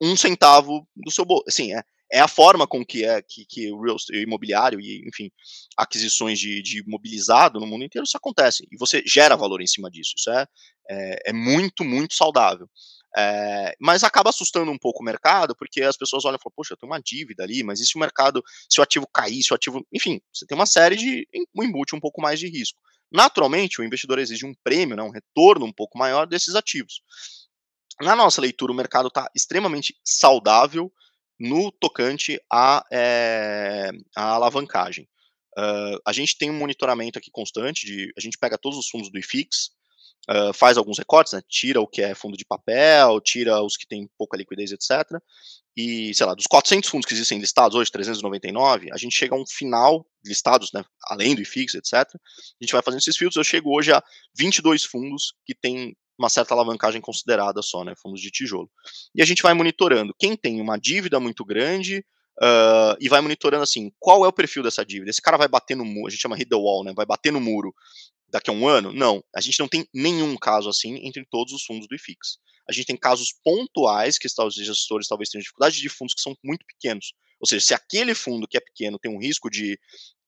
[0.00, 1.44] um centavo do seu bolso.
[1.48, 5.06] Assim, é, é a forma com que é que, que o real estate, imobiliário e,
[5.08, 5.30] enfim,
[5.76, 8.66] aquisições de, de imobilizado no mundo inteiro isso acontece.
[8.70, 10.14] E você gera valor em cima disso.
[10.16, 10.46] Isso é,
[10.88, 12.68] é, é muito, muito saudável.
[13.18, 16.74] É, mas acaba assustando um pouco o mercado, porque as pessoas olham e falam, poxa,
[16.74, 19.52] eu tenho uma dívida ali, mas e se o mercado, se o ativo cair, se
[19.52, 19.86] o ativo.
[19.92, 21.26] Enfim, você tem uma série de.
[21.56, 22.78] um embute um pouco mais de risco.
[23.10, 27.00] Naturalmente, o investidor exige um prêmio, né, um retorno um pouco maior desses ativos.
[28.00, 30.92] Na nossa leitura, o mercado está extremamente saudável,
[31.38, 35.08] no tocante à, é, à alavancagem.
[35.58, 39.10] Uh, a gente tem um monitoramento aqui constante, de, a gente pega todos os fundos
[39.10, 39.70] do IFIX,
[40.28, 43.86] uh, faz alguns recortes, né, tira o que é fundo de papel, tira os que
[43.86, 45.18] têm pouca liquidez, etc.
[45.74, 49.38] E, sei lá, dos 400 fundos que existem listados hoje, 399, a gente chega a
[49.38, 51.94] um final listados, né, além do IFIX, etc.
[51.94, 54.02] A gente vai fazendo esses filtros, eu chego hoje a
[54.36, 58.70] 22 fundos que têm uma certa alavancagem considerada só, né, fundos de tijolo.
[59.14, 62.04] E a gente vai monitorando quem tem uma dívida muito grande
[62.40, 65.10] uh, e vai monitorando assim, qual é o perfil dessa dívida?
[65.10, 67.32] Esse cara vai bater no muro, a gente chama hit the wall, né, vai bater
[67.32, 67.74] no muro
[68.28, 68.92] daqui a um ano?
[68.92, 72.38] Não, a gente não tem nenhum caso assim entre todos os fundos do IFIX.
[72.68, 76.36] A gente tem casos pontuais que os gestores talvez tenham dificuldade de fundos que são
[76.42, 77.12] muito pequenos.
[77.40, 79.78] Ou seja, se aquele fundo que é pequeno tem um risco de,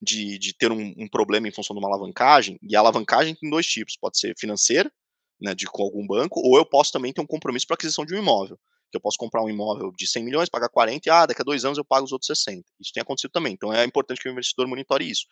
[0.00, 3.50] de, de ter um, um problema em função de uma alavancagem, e a alavancagem tem
[3.50, 4.92] dois tipos, pode ser financeira,
[5.40, 8.14] né, de com algum banco, ou eu posso também ter um compromisso para aquisição de
[8.14, 8.58] um imóvel.
[8.90, 11.44] Que eu posso comprar um imóvel de 100 milhões, pagar 40 e ah, daqui a
[11.44, 12.64] dois anos eu pago os outros 60.
[12.80, 13.52] Isso tem acontecido também.
[13.52, 15.26] Então é importante que o investidor monitore isso.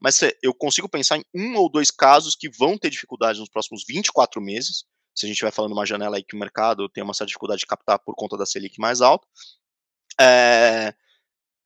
[0.00, 3.84] Mas eu consigo pensar em um ou dois casos que vão ter dificuldade nos próximos
[3.88, 4.84] 24 meses.
[5.16, 7.60] Se a gente vai falando uma janela aí que o mercado tem uma certa dificuldade
[7.60, 9.26] de captar por conta da Selic mais alta.
[10.20, 10.94] É,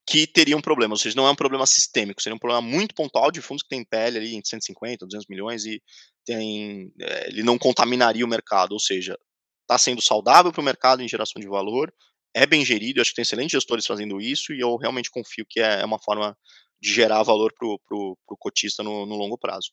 [0.06, 2.94] que teria um problema, ou seja, não é um problema sistêmico, seria um problema muito
[2.94, 5.82] pontual de fundos que tem PL ali entre 150, 200 milhões e
[6.24, 9.18] tem, é, ele não contaminaria o mercado, ou seja,
[9.62, 11.92] está sendo saudável para o mercado em geração de valor,
[12.32, 15.58] é bem gerido, acho que tem excelentes gestores fazendo isso e eu realmente confio que
[15.58, 16.36] é, é uma forma
[16.80, 19.70] de gerar valor para o cotista no, no longo prazo.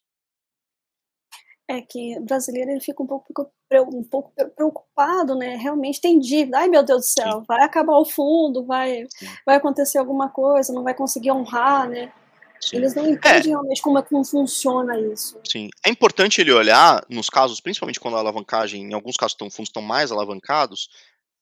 [1.70, 5.56] É que o brasileiro ele fica um pouco, um pouco preocupado, né?
[5.56, 6.60] Realmente tem dívida.
[6.60, 7.46] Ai, meu Deus do céu, Sim.
[7.48, 9.06] vai acabar o fundo, vai,
[9.46, 12.12] vai acontecer alguma coisa, não vai conseguir honrar, né?
[12.60, 12.78] Sim.
[12.78, 13.50] Eles não entendem é.
[13.50, 15.40] realmente como é que funciona isso.
[15.50, 15.70] Sim.
[15.86, 19.70] É importante ele olhar, nos casos, principalmente quando a alavancagem, em alguns casos, estão, fundos
[19.70, 20.90] estão mais alavancados,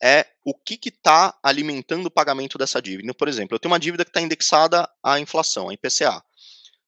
[0.01, 3.13] é o que está alimentando o pagamento dessa dívida.
[3.13, 6.23] Por exemplo, eu tenho uma dívida que está indexada à inflação, a IPCA.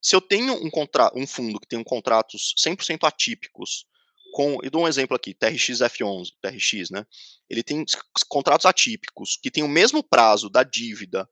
[0.03, 0.69] Se eu tenho um,
[1.15, 3.85] um fundo que tem contratos 100% atípicos,
[4.33, 7.05] com, eu dou um exemplo aqui, TRX F11, TRX, né?
[7.49, 7.85] Ele tem
[8.27, 11.29] contratos atípicos que tem o mesmo prazo da dívida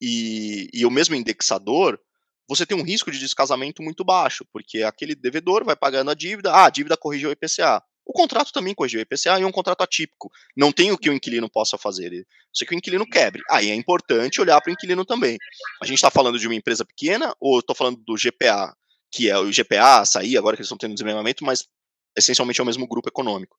[0.00, 1.98] e, e o mesmo indexador,
[2.48, 6.52] você tem um risco de descasamento muito baixo, porque aquele devedor vai pagando a dívida,
[6.52, 7.82] ah, a dívida corrigiu o IPCA.
[8.10, 10.32] O contrato também corrigiu o IPCA é um contrato atípico.
[10.56, 12.26] Não tem o que o inquilino possa fazer.
[12.52, 13.40] Só que o inquilino quebre.
[13.48, 15.38] Aí é importante olhar para o inquilino também.
[15.80, 18.76] A gente está falando de uma empresa pequena ou estou falando do GPA,
[19.12, 21.68] que é o GPA, açaí, agora que eles estão tendo desenvolvimento, mas
[22.18, 23.56] essencialmente é o mesmo grupo econômico.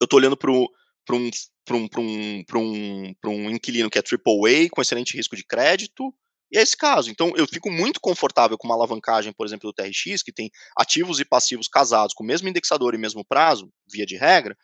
[0.00, 0.66] Eu estou olhando para um,
[1.12, 6.14] um, um, um, um inquilino que é AAA, com excelente risco de crédito,
[6.50, 7.10] e é esse caso.
[7.10, 11.20] Então, eu fico muito confortável com uma alavancagem, por exemplo, do TRX, que tem ativos
[11.20, 14.56] e passivos casados com o mesmo indexador e mesmo prazo, via de regra,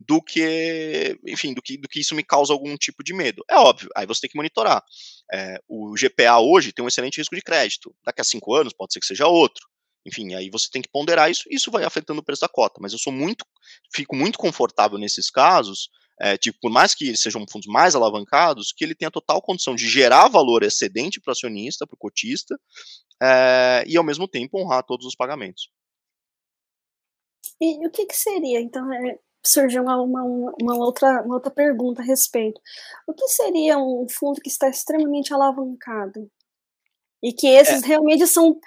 [0.00, 3.44] do que, enfim, do que, do que isso me causa algum tipo de medo.
[3.48, 4.82] É óbvio, aí você tem que monitorar.
[5.32, 7.94] É, o GPA hoje tem um excelente risco de crédito.
[8.04, 9.66] Daqui a cinco anos pode ser que seja outro.
[10.06, 12.78] Enfim, aí você tem que ponderar isso, isso vai afetando o preço da cota.
[12.80, 13.46] Mas eu sou muito,
[13.94, 15.88] fico muito confortável nesses casos,
[16.20, 19.88] é, tipo, por mais que sejam fundos mais alavancados, que ele tenha total condição de
[19.88, 22.58] gerar valor excedente para o acionista, para o cotista,
[23.22, 25.70] é, e ao mesmo tempo honrar todos os pagamentos.
[27.60, 30.22] E o que, que seria, então, é, surgiu uma, uma,
[30.60, 32.60] uma, outra, uma outra pergunta a respeito.
[33.06, 36.30] O que seria um fundo que está extremamente alavancado?
[37.24, 37.86] E que esses é.
[37.86, 38.60] realmente são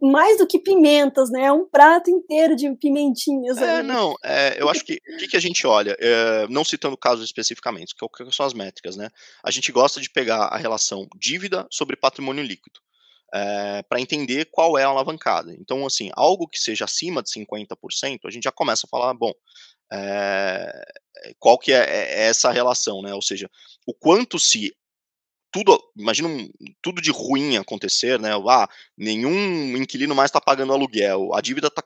[0.00, 1.44] mais do que pimentas, né?
[1.44, 3.58] É um prato inteiro de pimentinhas.
[3.58, 3.86] É, ali.
[3.86, 7.26] não, é, eu acho que o que, que, a gente olha, é, não citando casos
[7.26, 9.10] especificamente, que, que são as métricas, né?
[9.44, 12.80] A gente gosta de pegar a relação dívida sobre patrimônio líquido.
[13.34, 15.52] É, para entender qual é a alavancada.
[15.58, 19.32] Então, assim, algo que seja acima de 50%, a gente já começa a falar, bom,
[19.92, 20.72] é,
[21.38, 23.12] qual que é, é essa relação, né?
[23.12, 23.50] Ou seja,
[23.86, 24.74] o quanto se
[25.50, 26.48] tudo, imagina um,
[26.82, 28.30] tudo de ruim acontecer, né?
[28.48, 31.82] Ah, nenhum inquilino mais está pagando aluguel, a dívida está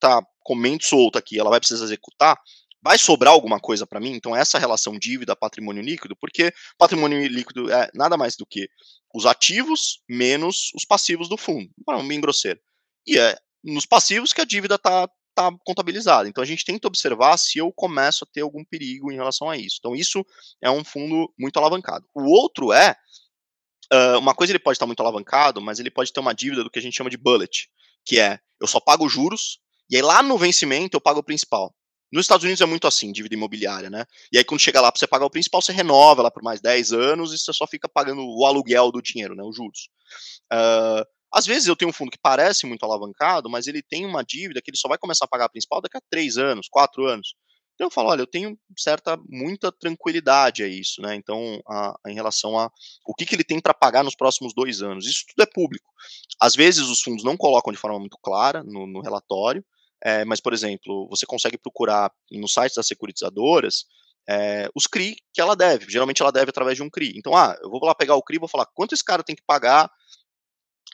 [0.00, 2.38] tá comendo solta aqui, ela vai precisar executar,
[2.80, 4.12] vai sobrar alguma coisa para mim?
[4.12, 8.68] Então, essa relação dívida-patrimônio líquido, porque patrimônio líquido é nada mais do que
[9.14, 11.70] os ativos menos os passivos do fundo,
[12.06, 12.60] bem grosseiro.
[13.06, 15.08] E é nos passivos que a dívida está
[15.38, 16.28] está contabilizada.
[16.28, 19.56] Então a gente tenta observar se eu começo a ter algum perigo em relação a
[19.56, 19.76] isso.
[19.78, 20.24] Então isso
[20.62, 22.04] é um fundo muito alavancado.
[22.14, 22.96] O outro é
[23.92, 26.70] uh, uma coisa ele pode estar muito alavancado, mas ele pode ter uma dívida do
[26.70, 27.68] que a gente chama de bullet,
[28.04, 31.74] que é eu só pago juros e aí lá no vencimento eu pago o principal.
[32.10, 34.06] Nos Estados Unidos é muito assim, dívida imobiliária, né?
[34.32, 36.58] E aí quando chega lá para você pagar o principal, você renova lá por mais
[36.58, 39.42] 10 anos e você só fica pagando o aluguel do dinheiro, né?
[39.42, 39.90] Os juros.
[40.50, 44.24] Uh, às vezes eu tenho um fundo que parece muito alavancado, mas ele tem uma
[44.24, 47.06] dívida que ele só vai começar a pagar a principal daqui a três anos, quatro
[47.06, 47.34] anos.
[47.74, 51.14] Então eu falo, olha, eu tenho certa, muita tranquilidade a isso, né?
[51.14, 52.68] Então, a, a, em relação a
[53.06, 55.06] o que, que ele tem para pagar nos próximos dois anos.
[55.06, 55.88] Isso tudo é público.
[56.40, 59.64] Às vezes os fundos não colocam de forma muito clara no, no relatório,
[60.02, 63.84] é, mas, por exemplo, você consegue procurar no site das securitizadoras
[64.28, 65.90] é, os CRI que ela deve.
[65.90, 67.14] Geralmente ela deve através de um CRI.
[67.16, 69.36] Então, ah, eu vou lá pegar o CRI e vou falar quanto esse cara tem
[69.36, 69.88] que pagar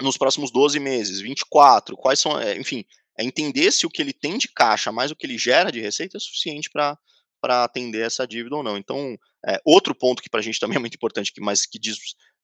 [0.00, 2.85] nos próximos 12 meses, 24, quais são, é, enfim,
[3.18, 5.80] é entender se o que ele tem de caixa mais o que ele gera de
[5.80, 6.98] receita é suficiente para
[7.64, 8.76] atender essa dívida ou não.
[8.76, 11.78] Então, é, outro ponto que para a gente também é muito importante, que, mas que
[11.78, 11.96] diz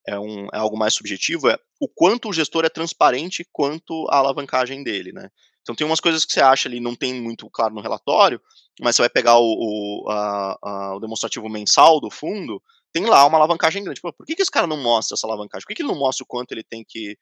[0.06, 4.16] é, um, é algo mais subjetivo, é o quanto o gestor é transparente quanto à
[4.16, 5.28] alavancagem dele, né?
[5.62, 8.40] Então tem umas coisas que você acha ali, não tem muito claro no relatório,
[8.80, 13.24] mas você vai pegar o, o, a, a, o demonstrativo mensal do fundo, tem lá
[13.26, 14.00] uma alavancagem grande.
[14.00, 15.62] Pô, por que, que esse cara não mostra essa alavancagem?
[15.62, 17.16] Por que, que ele não mostra o quanto ele tem que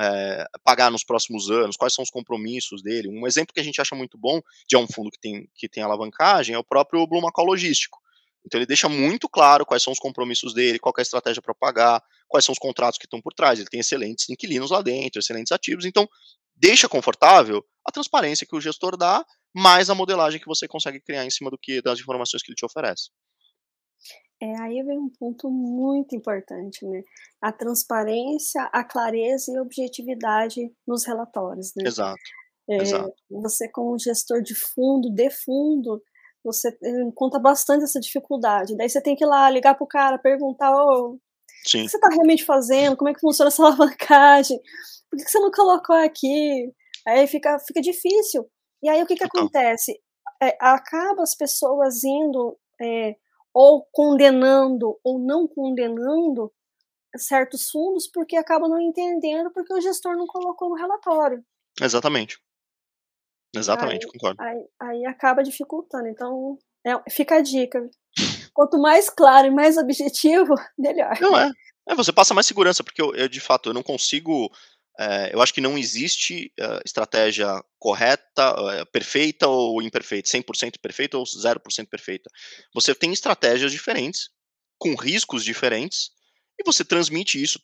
[0.00, 1.76] é, pagar nos próximos anos?
[1.76, 3.08] Quais são os compromissos dele?
[3.08, 5.82] Um exemplo que a gente acha muito bom de um fundo que tem, que tem
[5.82, 7.98] alavancagem é o próprio Blue Macau Logístico.
[8.44, 11.54] Então ele deixa muito claro quais são os compromissos dele, qual é a estratégia para
[11.54, 13.58] pagar, quais são os contratos que estão por trás.
[13.58, 15.84] Ele tem excelentes inquilinos lá dentro, excelentes ativos.
[15.84, 16.08] Então
[16.54, 19.24] deixa confortável a transparência que o gestor dá,
[19.54, 22.56] mais a modelagem que você consegue criar em cima do que das informações que ele
[22.56, 23.10] te oferece.
[24.40, 27.02] É, aí vem um ponto muito importante, né?
[27.40, 31.84] A transparência, a clareza e a objetividade nos relatórios, né?
[31.86, 32.20] Exato.
[32.68, 33.14] É, Exato.
[33.30, 36.02] Você, como gestor de fundo, de fundo,
[36.44, 38.76] você encontra bastante essa dificuldade.
[38.76, 41.18] Daí você tem que ir lá ligar para o cara, perguntar: oh, o
[41.64, 42.96] que você está realmente fazendo?
[42.96, 44.60] Como é que funciona essa alavancagem?
[45.10, 46.72] Por que você não colocou aqui?
[47.06, 48.44] Aí fica, fica difícil
[48.82, 49.92] E aí o que, que acontece?
[50.42, 53.16] É, acaba as pessoas indo é,
[53.58, 56.52] ou condenando ou não condenando
[57.16, 61.42] certos fundos porque acabam não entendendo porque o gestor não colocou no relatório.
[61.80, 62.38] Exatamente.
[63.54, 64.42] Exatamente, aí, concordo.
[64.42, 66.06] Aí, aí, acaba dificultando.
[66.06, 67.88] Então, é, fica a dica.
[68.52, 71.18] Quanto mais claro e mais objetivo, melhor.
[71.18, 71.50] Não é.
[71.88, 74.52] é você passa mais segurança, porque eu, eu de fato eu não consigo
[74.98, 81.18] é, eu acho que não existe uh, estratégia correta, uh, perfeita ou imperfeita, 100% perfeita
[81.18, 82.30] ou 0% perfeita.
[82.74, 84.30] Você tem estratégias diferentes,
[84.78, 86.10] com riscos diferentes,
[86.58, 87.60] e você transmite isso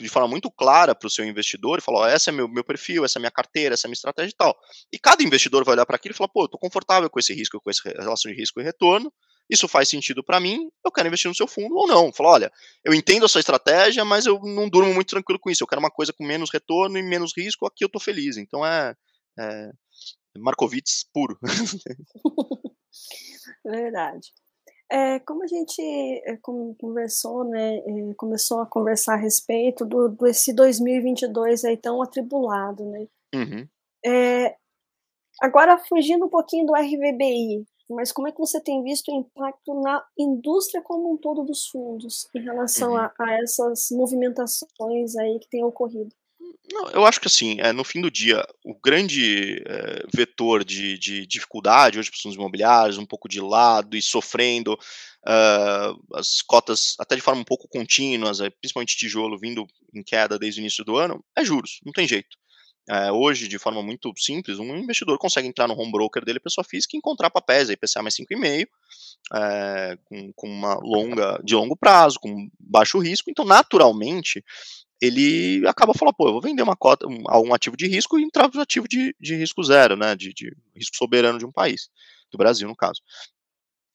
[0.00, 2.64] de forma muito clara para o seu investidor e fala: oh, esse é meu, meu
[2.64, 4.58] perfil, essa é minha carteira, essa é minha estratégia e tal.
[4.92, 7.32] E cada investidor vai olhar para aquilo e falar: pô, eu estou confortável com esse
[7.32, 9.12] risco, com essa relação de risco e retorno,
[9.52, 12.12] isso faz sentido para mim, eu quero investir no seu fundo ou não.
[12.12, 15.62] Fala, olha, eu entendo a sua estratégia, mas eu não durmo muito tranquilo com isso.
[15.62, 18.36] Eu quero uma coisa com menos retorno e menos risco, aqui eu tô feliz.
[18.36, 18.94] Então é,
[19.38, 19.70] é
[20.38, 21.38] Markowitz puro.
[23.64, 24.32] Verdade.
[24.90, 25.80] É, como a gente
[26.26, 32.02] é, como conversou, né, é, começou a conversar a respeito do, desse 2022 aí tão
[32.02, 33.06] atribulado, né?
[33.34, 33.66] Uhum.
[34.04, 34.54] É,
[35.40, 39.80] agora, fugindo um pouquinho do RVBI, mas como é que você tem visto o impacto
[39.80, 42.98] na indústria como um todo dos fundos em relação uhum.
[42.98, 46.14] a, a, essas movimentações aí que têm ocorrido?
[46.72, 50.98] Não, eu acho que assim, é, no fim do dia, o grande é, vetor de,
[50.98, 56.40] de, dificuldade hoje para os fundos imobiliários, um pouco de lado e sofrendo uh, as
[56.40, 60.84] cotas até de forma um pouco contínuas, principalmente tijolo vindo em queda desde o início
[60.84, 62.36] do ano, é juros, não tem jeito.
[62.88, 66.64] É, hoje, de forma muito simples, um investidor consegue entrar no home broker dele, pessoa
[66.64, 68.66] física, e encontrar papéis IPCA mais 5,5,
[69.34, 73.30] é, com, com uma longa, de longo prazo, com baixo risco.
[73.30, 74.44] Então, naturalmente,
[75.00, 78.24] ele acaba falando, pô, eu vou vender uma cota, um, algum ativo de risco e
[78.24, 81.88] entrar no ativo de, de risco zero, né, de, de risco soberano de um país,
[82.30, 83.00] do Brasil, no caso.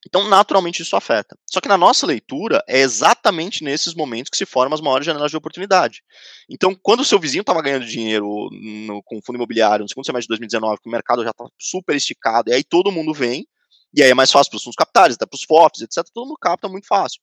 [0.06, 1.36] Então, naturalmente, isso afeta.
[1.46, 5.30] Só que na nossa leitura, é exatamente nesses momentos que se formam as maiores janelas
[5.30, 6.02] de oportunidade.
[6.48, 10.26] Então, quando o seu vizinho estava ganhando dinheiro no, com fundo imobiliário no segundo semestre
[10.26, 13.46] de 2019, que o mercado já estava super esticado, e aí todo mundo vem,
[13.92, 16.28] e aí é mais fácil para os fundos capitais, até para os FOFs, etc., todo
[16.28, 17.20] mundo capta muito fácil.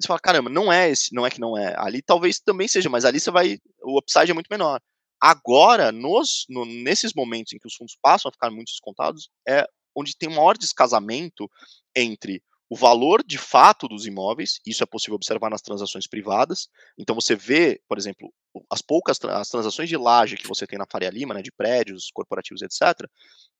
[0.00, 1.74] Você fala, caramba, não é esse, não é que não é.
[1.78, 3.58] Ali talvez também seja, mas ali você vai.
[3.82, 4.80] O upside é muito menor.
[5.20, 9.66] Agora, nos, no, nesses momentos em que os fundos passam a ficar muito descontados, é
[9.94, 11.48] onde tem um maior descasamento
[11.94, 16.68] entre o valor de fato dos imóveis, isso é possível observar nas transações privadas.
[16.98, 18.32] Então você vê, por exemplo,
[18.70, 22.10] as poucas as transações de laje que você tem na Faria Lima, né, de prédios
[22.12, 23.08] corporativos, etc.,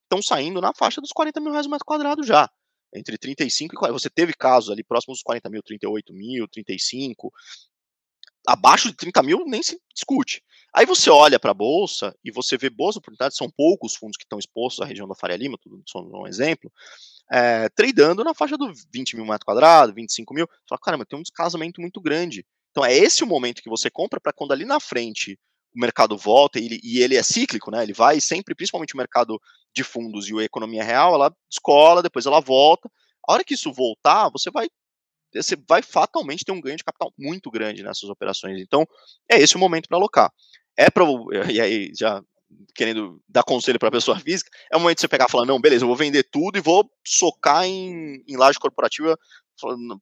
[0.02, 2.48] estão saindo na faixa dos 40 mil reais metro quadrado já.
[2.94, 3.98] Entre 35 e 40.
[3.98, 7.32] Você teve casos ali próximos dos 40 mil, 38 mil, 35.
[8.46, 10.42] Abaixo de 30 mil nem se discute.
[10.74, 14.24] Aí você olha para a bolsa e você vê boas oportunidades, são poucos fundos que
[14.24, 16.70] estão expostos à região da Faria Lima, tudo só um exemplo,
[17.30, 20.46] é, tradando na faixa do 20 mil metros quadrados, 25 mil.
[20.46, 22.44] Você fala, caramba, tem um descasamento muito grande.
[22.70, 25.38] Então é esse o momento que você compra para quando ali na frente
[25.74, 27.82] o mercado volta e ele, e ele, é cíclico, né?
[27.82, 29.40] Ele vai sempre, principalmente o mercado
[29.74, 32.90] de fundos e a economia real, ela descola, depois ela volta.
[33.28, 34.68] A hora que isso voltar, você vai
[35.42, 38.60] você vai fatalmente ter um ganho de capital muito grande nessas operações.
[38.60, 38.86] Então,
[39.30, 40.32] é esse o momento para alocar
[40.76, 41.04] é para
[41.52, 42.22] e aí já
[42.74, 45.46] querendo dar conselho para a pessoa física, é o momento de você pegar e falar,
[45.46, 49.18] não, beleza, eu vou vender tudo e vou socar em, em laje corporativa,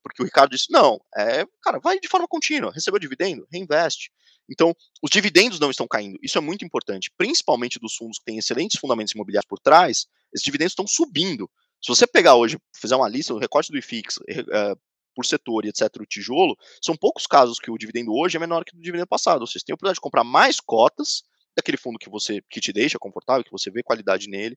[0.03, 4.11] porque o Ricardo disse, não, é, cara, vai de forma contínua, recebeu dividendo, reinveste.
[4.51, 8.38] Então, os dividendos não estão caindo, isso é muito importante, principalmente dos fundos que têm
[8.38, 11.49] excelentes fundamentos imobiliários por trás, esses dividendos estão subindo.
[11.83, 14.75] Se você pegar hoje, fizer uma lista, o recorte do IFIX, é,
[15.14, 18.64] por setor e etc., o tijolo, são poucos casos que o dividendo hoje é menor
[18.64, 19.40] que o dividendo passado.
[19.40, 21.22] Ou seja, você tem a oportunidade de comprar mais cotas
[21.57, 24.57] daquele fundo que você que te deixa confortável, que você vê qualidade nele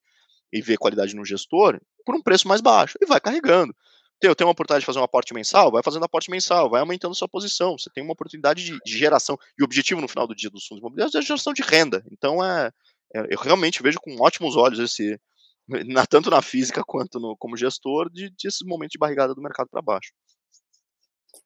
[0.51, 3.75] e vê qualidade no gestor, por um preço mais baixo, e vai carregando.
[4.17, 6.79] Então, eu tenho uma oportunidade de fazer um aporte mensal, vai fazendo aporte mensal, vai
[6.79, 7.77] aumentando sua posição.
[7.77, 9.37] Você tem uma oportunidade de, de geração.
[9.59, 12.03] E o objetivo no final do dia dos fundos imobiliários é a geração de renda.
[12.09, 12.71] Então, é,
[13.13, 15.19] é eu realmente vejo com ótimos olhos esse,
[15.87, 19.41] na, tanto na física quanto no, como gestor, de, de esses momentos de barrigada do
[19.41, 20.11] mercado para baixo.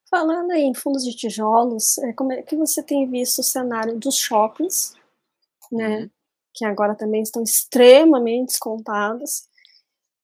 [0.10, 4.18] Falando em fundos de tijolos, é, como é que você tem visto o cenário dos
[4.18, 4.93] shoppings,
[5.72, 6.10] né, uhum.
[6.53, 9.47] que agora também estão extremamente descontados,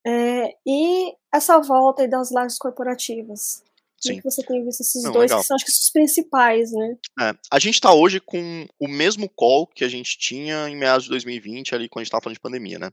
[0.05, 3.63] é, e essa volta das lajes corporativas?
[4.01, 5.41] Como é que você tem visto esses Não, dois, legal.
[5.41, 6.97] que são acho que os principais, né?
[7.21, 11.05] É, a gente está hoje com o mesmo call que a gente tinha em meados
[11.05, 12.91] de 2020, ali quando a gente estava falando de pandemia, né?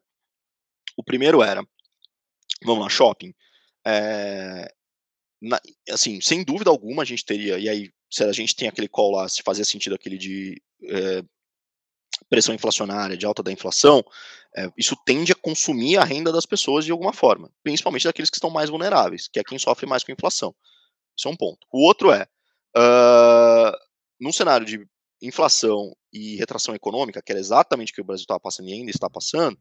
[0.97, 1.62] O primeiro era,
[2.64, 3.34] vamos lá, shopping.
[3.86, 4.72] É,
[5.43, 8.88] na, assim, sem dúvida alguma a gente teria, e aí, se a gente tem aquele
[8.88, 11.24] call lá, se fazia sentido aquele de é,
[12.30, 14.05] pressão inflacionária, de alta da inflação,
[14.57, 18.36] é, isso tende a consumir a renda das pessoas de alguma forma, principalmente daqueles que
[18.36, 20.55] estão mais vulneráveis, que é quem sofre mais com a inflação.
[21.16, 21.66] Isso é um ponto.
[21.72, 22.26] O outro é,
[22.76, 23.76] uh,
[24.20, 24.86] num cenário de
[25.20, 28.90] inflação e retração econômica, que era exatamente o que o Brasil estava passando e ainda
[28.90, 29.59] está passando,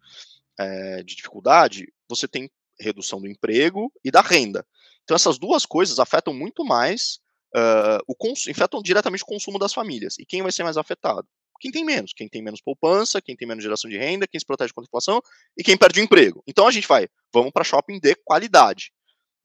[0.60, 4.66] é, de dificuldade, você tem redução do emprego e da renda.
[5.12, 7.20] Então essas duas coisas afetam muito mais,
[7.54, 8.16] uh, o
[8.50, 10.18] afetam diretamente o consumo das famílias.
[10.18, 11.28] E quem vai ser mais afetado?
[11.60, 14.46] Quem tem menos, quem tem menos poupança, quem tem menos geração de renda, quem se
[14.46, 15.22] protege contra a inflação
[15.58, 16.42] e quem perde o emprego.
[16.48, 18.94] Então a gente vai, vamos para shopping de qualidade.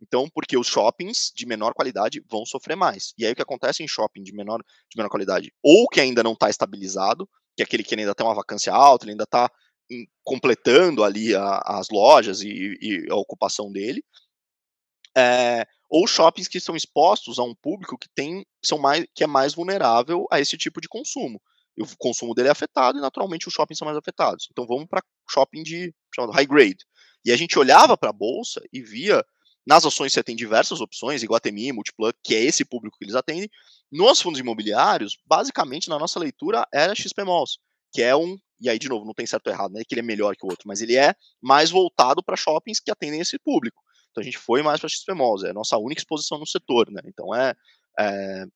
[0.01, 3.13] Então, porque os shoppings de menor qualidade vão sofrer mais.
[3.19, 6.23] E aí o que acontece em shopping de menor, de menor qualidade, ou que ainda
[6.23, 9.51] não está estabilizado, que é aquele que ainda tem uma vacância alta, ele ainda está
[10.23, 14.05] completando ali a, as lojas e, e, a ocupação dele,
[15.17, 19.27] é, ou shoppings que são expostos a um público que tem são mais que é
[19.27, 21.41] mais vulnerável a esse tipo de consumo.
[21.77, 24.49] E o consumo dele é afetado e naturalmente os shoppings são mais afetados.
[24.51, 26.85] Então vamos para shopping de chamado high grade.
[27.25, 29.25] E a gente olhava para a bolsa e via
[29.67, 33.51] nas ações você tem diversas opções, Iguatemi, Multiplug, que é esse público que eles atendem.
[33.91, 37.59] Nos fundos imobiliários, basicamente, na nossa leitura, era XP Malls,
[37.93, 39.93] que é um, e aí, de novo, não tem certo ou errado, não é que
[39.93, 43.21] ele é melhor que o outro, mas ele é mais voltado para shoppings que atendem
[43.21, 43.83] esse público.
[44.17, 46.91] Então a gente foi mais para XP Malls, é a nossa única exposição no setor,
[46.91, 47.03] né?
[47.05, 47.55] Então é,
[47.99, 48.47] é,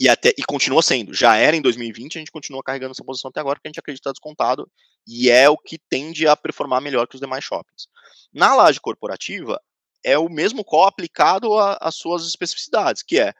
[0.00, 1.14] e até e continua sendo.
[1.14, 3.78] Já era em 2020, a gente continua carregando essa posição até agora, porque a gente
[3.78, 4.68] acredita descontado
[5.06, 7.86] e é o que tende a performar melhor que os demais shoppings.
[8.32, 9.60] Na laje corporativa,
[10.02, 13.32] é o mesmo call aplicado às suas especificidades, que é,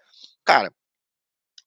[0.45, 0.73] cara,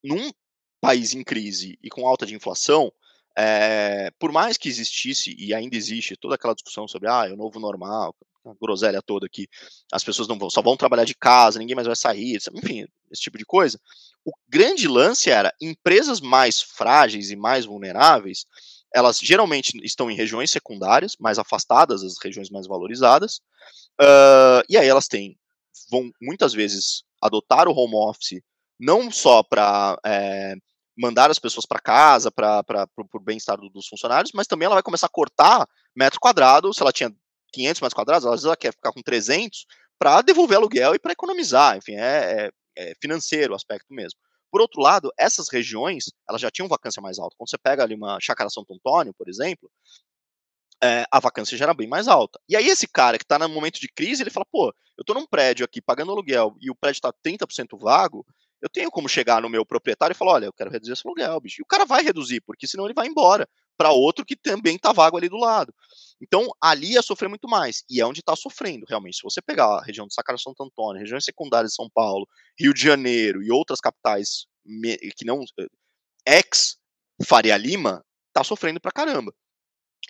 [0.01, 0.31] num
[0.79, 2.93] país em crise e com alta de inflação,
[3.37, 7.37] é, por mais que existisse e ainda existe toda aquela discussão sobre ah, é o
[7.37, 8.15] novo normal,
[8.45, 9.47] a groselha toda que
[9.91, 13.21] as pessoas não vão, só vão trabalhar de casa, ninguém mais vai sair, enfim, esse
[13.21, 13.79] tipo de coisa.
[14.25, 18.45] O grande lance era empresas mais frágeis e mais vulneráveis,
[18.93, 23.41] elas geralmente estão em regiões secundárias, mais afastadas das regiões mais valorizadas,
[24.01, 25.37] Uh, e aí elas têm,
[25.89, 28.41] vão muitas vezes adotar o home office
[28.79, 30.55] não só para é,
[30.97, 35.05] mandar as pessoas para casa, para o bem-estar dos funcionários, mas também ela vai começar
[35.05, 37.15] a cortar metro quadrado, se ela tinha
[37.53, 39.65] 500 metros quadrados, às vezes ela quer ficar com 300
[39.97, 44.19] para devolver aluguel e para economizar, enfim, é, é, é, financeiro o aspecto mesmo.
[44.51, 47.35] Por outro lado, essas regiões, elas já tinham vacância mais alta.
[47.37, 49.69] Quando você pega ali uma Chácara Santo Antônio, por exemplo,
[50.83, 52.39] é, a vacância já era bem mais alta.
[52.47, 55.15] E aí esse cara que está no momento de crise, ele fala, pô, eu estou
[55.15, 58.25] num prédio aqui pagando aluguel e o prédio está 30% vago,
[58.61, 61.39] eu tenho como chegar no meu proprietário e falar, olha, eu quero reduzir esse aluguel,
[61.39, 61.61] bicho.
[61.61, 63.47] E o cara vai reduzir, porque senão ele vai embora
[63.77, 65.73] para outro que também está vago ali do lado.
[66.21, 67.83] Então, ali ia sofrer muito mais.
[67.89, 69.17] E é onde está sofrendo, realmente.
[69.17, 72.73] Se você pegar a região de Sacara Santo Antônio, regiões secundárias de São Paulo, Rio
[72.73, 74.45] de Janeiro e outras capitais
[75.17, 75.43] que não.
[75.59, 75.67] Eh,
[76.37, 76.77] ex
[77.25, 78.03] Faria Lima,
[78.33, 79.33] tá sofrendo pra caramba.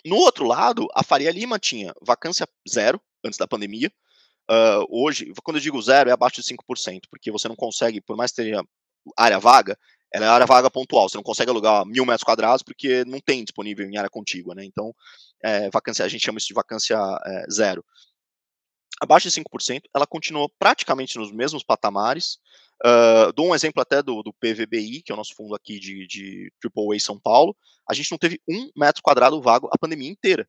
[0.04, 3.92] No outro lado, a Faria Lima tinha vacância zero antes da pandemia.
[4.50, 8.16] Uh, hoje, quando eu digo zero, é abaixo de 5%, porque você não consegue, por
[8.16, 8.62] mais que tenha
[9.16, 9.78] área vaga,
[10.14, 11.08] ela é área vaga pontual.
[11.08, 14.64] Você não consegue alugar mil metros quadrados porque não tem disponível em área contígua, né?
[14.64, 14.94] Então,
[15.42, 16.96] é, vacância, a gente chama isso de vacância
[17.26, 17.84] é, zero.
[19.02, 22.38] Abaixo de 5%, ela continuou praticamente nos mesmos patamares.
[22.84, 26.06] Uh, dou um exemplo até do, do PVBI, que é o nosso fundo aqui de,
[26.06, 27.56] de AAA São Paulo.
[27.90, 30.48] A gente não teve um metro quadrado vago a pandemia inteira.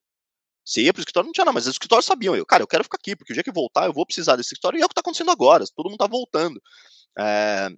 [0.64, 2.36] Você ia para o escritório, não tinha nada, mas os escritórios sabiam.
[2.36, 4.50] Eu, cara, eu quero ficar aqui, porque o dia que voltar eu vou precisar desse
[4.50, 5.66] escritório, e é o que está acontecendo agora.
[5.76, 6.62] Todo mundo está voltando.
[7.18, 7.70] É,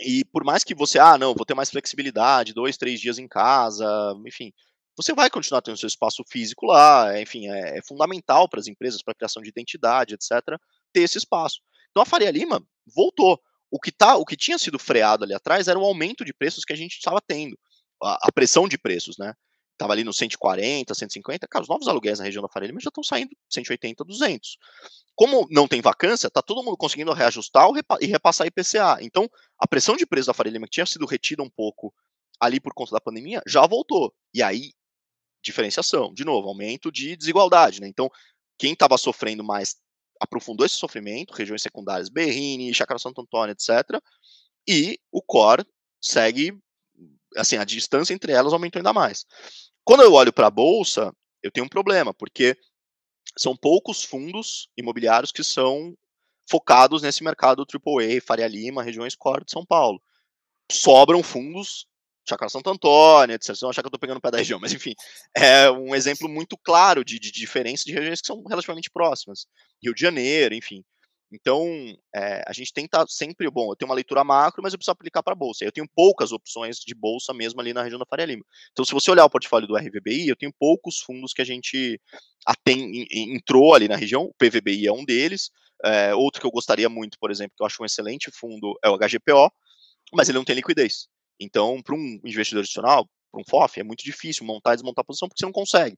[0.00, 3.26] e por mais que você, ah, não, vou ter mais flexibilidade, dois, três dias em
[3.26, 3.86] casa,
[4.26, 4.52] enfim,
[4.96, 9.02] você vai continuar tendo seu espaço físico lá, enfim, é, é fundamental para as empresas,
[9.02, 10.58] para a criação de identidade, etc.,
[10.92, 11.60] ter esse espaço.
[11.90, 12.62] Então a Faria Lima
[12.94, 13.40] voltou.
[13.70, 16.64] O que, tá, o que tinha sido freado ali atrás era o aumento de preços
[16.64, 17.56] que a gente estava tendo,
[18.02, 19.34] a, a, pressão de preços, né?
[19.78, 21.46] Estava ali no 140, 150.
[21.46, 24.58] Cara, os novos aluguéis na região da Faria Lima já estão saindo 180, 200.
[25.14, 27.68] Como não tem vacância, tá todo mundo conseguindo reajustar
[28.00, 28.98] e repassar IPCA.
[29.00, 31.94] Então, a pressão de preço da Faria Lima, que tinha sido retida um pouco
[32.40, 34.12] ali por conta da pandemia, já voltou.
[34.34, 34.72] E aí,
[35.40, 37.86] diferenciação, de novo, aumento de desigualdade, né?
[37.86, 38.10] Então,
[38.58, 39.76] quem estava sofrendo mais
[40.20, 44.02] aprofundou esse sofrimento, regiões secundárias, Berrini, Chácara Santo Antônio, etc.
[44.66, 45.64] E o core
[46.02, 46.58] segue,
[47.36, 49.24] assim, a distância entre elas aumentou ainda mais.
[49.88, 52.54] Quando eu olho para a bolsa, eu tenho um problema, porque
[53.38, 55.96] são poucos fundos imobiliários que são
[56.46, 59.98] focados nesse mercado AAA, Faria Lima, regiões core de São Paulo.
[60.70, 61.86] Sobram fundos
[62.28, 63.56] Chácara Santo Antônio, etc.
[63.62, 64.92] Vão achar que eu estou pegando o pé da região, mas enfim,
[65.34, 69.46] é um exemplo muito claro de, de diferença de regiões que são relativamente próximas.
[69.82, 70.84] Rio de Janeiro, enfim.
[71.30, 71.66] Então,
[72.14, 75.22] é, a gente tenta sempre, bom, eu tenho uma leitura macro, mas eu preciso aplicar
[75.22, 75.64] para bolsa.
[75.64, 78.44] Eu tenho poucas opções de bolsa mesmo ali na região da Faria Lima.
[78.72, 82.00] Então, se você olhar o portfólio do RVBI, eu tenho poucos fundos que a gente
[83.10, 85.50] entrou ali na região, o PVBI é um deles.
[85.84, 88.88] É, outro que eu gostaria muito, por exemplo, que eu acho um excelente fundo é
[88.88, 89.52] o HGPO,
[90.14, 91.08] mas ele não tem liquidez.
[91.38, 95.04] Então, para um investidor adicional, para um FOF, é muito difícil montar e desmontar a
[95.04, 95.96] posição porque você não consegue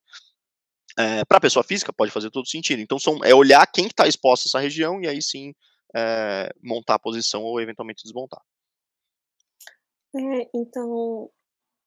[0.99, 2.81] é, para a pessoa física pode fazer todo sentido.
[2.81, 5.55] Então são, é olhar quem está exposto a essa região e aí sim
[5.95, 8.41] é, montar a posição ou eventualmente desmontar.
[10.15, 11.31] É, então,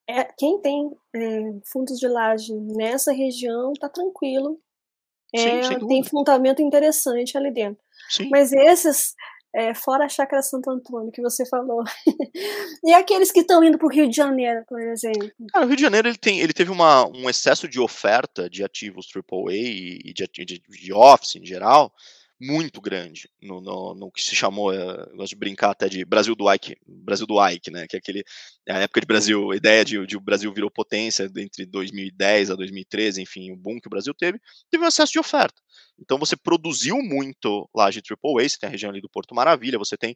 [0.08, 0.92] é, quem tem
[1.66, 4.60] fundos de laje nessa região está tranquilo.
[5.36, 7.84] Sim, tem fundamento interessante ali dentro.
[8.10, 8.30] Sim.
[8.30, 9.16] Mas esses
[9.56, 11.84] é, fora a Chácara Santo Antônio, que você falou.
[12.84, 15.32] e aqueles que estão indo para o Rio de Janeiro, por exemplo?
[15.52, 18.64] Cara, o Rio de Janeiro ele, tem, ele teve uma, um excesso de oferta de
[18.64, 21.94] ativos AAA e de, de, de office em geral,
[22.46, 26.36] muito grande no, no, no, que se chamou, eu gosto de brincar até de Brasil
[26.36, 28.24] do Ike, Brasil do Ike, né, que é aquele,
[28.68, 32.56] a época de Brasil, a ideia de, de o Brasil virou potência entre 2010 a
[32.56, 34.40] 2013, enfim, o boom que o Brasil teve,
[34.70, 35.62] teve um excesso de oferta.
[35.98, 39.96] Então você produziu muito laje AAA, você tem a região ali do Porto Maravilha, você
[39.96, 40.14] tem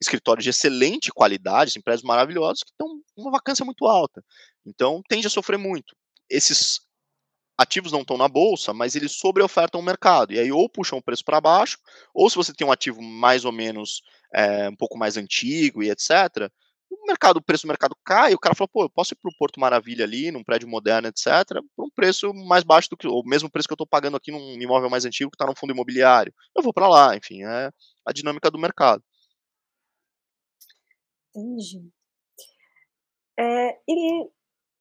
[0.00, 4.22] escritórios de excelente qualidade, assim, prédios maravilhosos, que estão uma vacância muito alta.
[4.66, 5.94] Então tende a sofrer muito.
[6.28, 6.80] Esses
[7.58, 10.32] ativos não estão na bolsa, mas eles sobreofertam o mercado.
[10.32, 11.76] E aí ou puxam o preço para baixo,
[12.14, 14.00] ou se você tem um ativo mais ou menos
[14.32, 16.48] é, um pouco mais antigo e etc.,
[16.90, 19.28] o mercado, o preço do mercado cai, o cara fala, pô, eu posso ir para
[19.28, 21.44] o Porto Maravilha ali, num prédio moderno, etc.,
[21.76, 24.30] por um preço mais baixo do que o mesmo preço que eu estou pagando aqui
[24.30, 26.32] num imóvel mais antigo que está num fundo imobiliário.
[26.56, 27.70] Eu vou para lá, enfim, é
[28.06, 29.02] a dinâmica do mercado.
[31.34, 31.90] Entendi.
[33.38, 34.28] É, e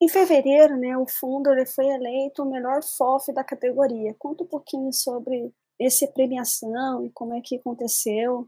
[0.01, 4.15] em fevereiro, né, o fundo ele foi eleito o melhor FOF da categoria.
[4.19, 8.47] Conta um pouquinho sobre essa premiação e como é que aconteceu.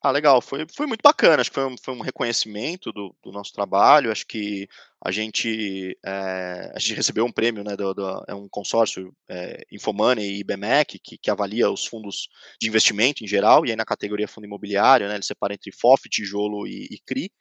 [0.00, 0.40] Ah, legal.
[0.40, 1.40] Foi, foi muito bacana.
[1.40, 4.12] Acho que foi um, foi um reconhecimento do, do nosso trabalho.
[4.12, 4.68] Acho que
[5.04, 7.76] a gente, é, a gente recebeu um prêmio, né?
[7.76, 12.28] Do, do é um consórcio é, Infomoney e IBMEC, que, que avalia os fundos
[12.60, 15.14] de investimento em geral, e aí na categoria fundo imobiliário, né?
[15.14, 17.32] Ele separa entre FOF, tijolo e, e CRI.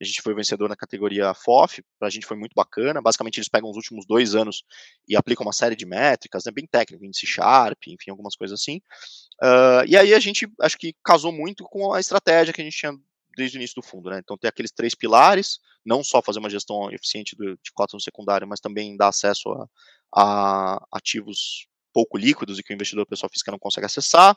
[0.00, 3.00] A gente foi vencedor na categoria FOF, para a gente foi muito bacana.
[3.00, 4.64] Basicamente, eles pegam os últimos dois anos
[5.08, 8.78] e aplicam uma série de métricas, né, bem técnico, índice Sharp, enfim, algumas coisas assim.
[9.42, 12.76] Uh, e aí a gente, acho que casou muito com a estratégia que a gente
[12.76, 12.92] tinha
[13.36, 14.20] desde o início do fundo, né?
[14.22, 18.00] Então, tem aqueles três pilares, não só fazer uma gestão eficiente do, de cotas no
[18.00, 19.68] secundário, mas também dar acesso a,
[20.16, 24.36] a ativos pouco líquidos e que o investidor pessoal física não consegue acessar.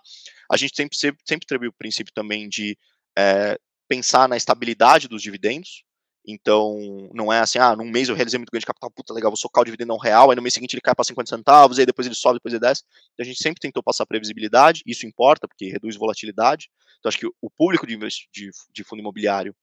[0.52, 2.78] A gente sempre, sempre, sempre teve o princípio também de
[3.18, 5.84] é, pensar na estabilidade dos dividendos.
[6.28, 6.78] Então,
[7.14, 9.38] não é assim, ah, num mês eu realizei muito ganho de capital, puta legal, vou
[9.38, 11.86] socar o dividendo não real, aí no mês seguinte ele cai para 50 centavos, aí
[11.86, 12.84] depois ele sobe, depois ele desce.
[13.14, 16.70] Então, a gente sempre tentou passar previsibilidade, isso importa, porque reduz volatilidade.
[17.00, 19.56] Então, acho que o público de, de, de fundo imobiliário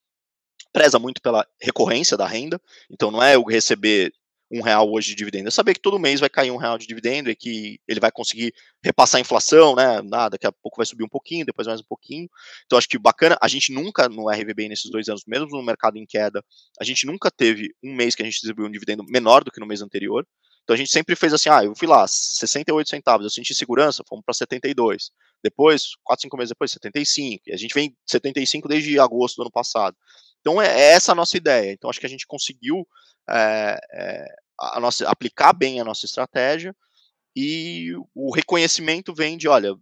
[0.72, 2.58] preza muito pela recorrência da renda.
[2.90, 4.10] Então, não é eu receber
[4.50, 5.48] um real hoje de dividendo.
[5.48, 8.10] É saber que todo mês vai cair um real de dividendo e que ele vai
[8.12, 10.00] conseguir repassar a inflação, né?
[10.02, 12.28] Nada, daqui a pouco vai subir um pouquinho, depois mais um pouquinho.
[12.66, 13.36] Então acho que bacana.
[13.40, 16.44] A gente nunca no RVB nesses dois anos, mesmo no mercado em queda,
[16.80, 19.60] a gente nunca teve um mês que a gente distribuiu um dividendo menor do que
[19.60, 20.26] no mês anterior.
[20.62, 24.02] Então a gente sempre fez assim, ah, eu fui lá, 68 centavos, eu senti segurança,
[24.08, 25.10] fomos para 72.
[25.42, 27.42] Depois, 4, 5 meses depois, 75.
[27.46, 29.94] E a gente vem 75 desde agosto do ano passado.
[30.40, 31.72] Então é, é essa a nossa ideia.
[31.72, 32.86] Então acho que a gente conseguiu
[33.28, 34.26] é, é,
[34.58, 36.74] a nossa, aplicar bem a nossa estratégia
[37.36, 39.74] e o reconhecimento vem de, olha,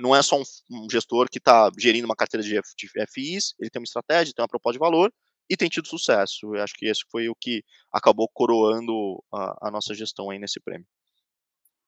[0.00, 3.68] não é só um, um gestor que está gerindo uma carteira de, de FIs, ele
[3.68, 5.12] tem uma estratégia, tem uma proposta de valor
[5.48, 6.54] e tem tido sucesso.
[6.54, 10.60] Eu acho que esse foi o que acabou coroando a, a nossa gestão aí nesse
[10.60, 10.86] prêmio.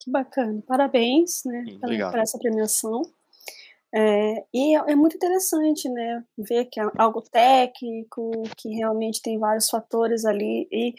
[0.00, 3.02] Que bacana, parabéns, né, por essa premiação.
[3.94, 9.38] É, e é, é muito interessante, né, ver que é algo técnico, que realmente tem
[9.38, 10.94] vários fatores ali e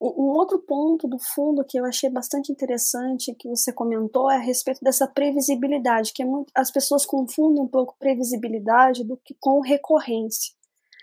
[0.00, 4.40] um outro ponto do fundo que eu achei bastante interessante que você comentou é a
[4.40, 9.60] respeito dessa previsibilidade, que é muito, as pessoas confundem um pouco previsibilidade do que com
[9.60, 10.54] recorrência.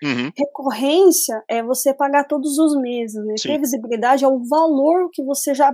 [0.04, 0.32] Uhum.
[0.38, 3.36] Recorrência é você pagar todos os meses, né?
[3.42, 5.74] Previsibilidade é o valor que você já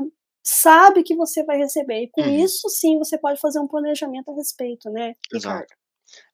[0.49, 2.03] sabe que você vai receber.
[2.03, 2.43] E com uhum.
[2.43, 5.13] isso, sim, você pode fazer um planejamento a respeito, né?
[5.33, 5.73] Exato.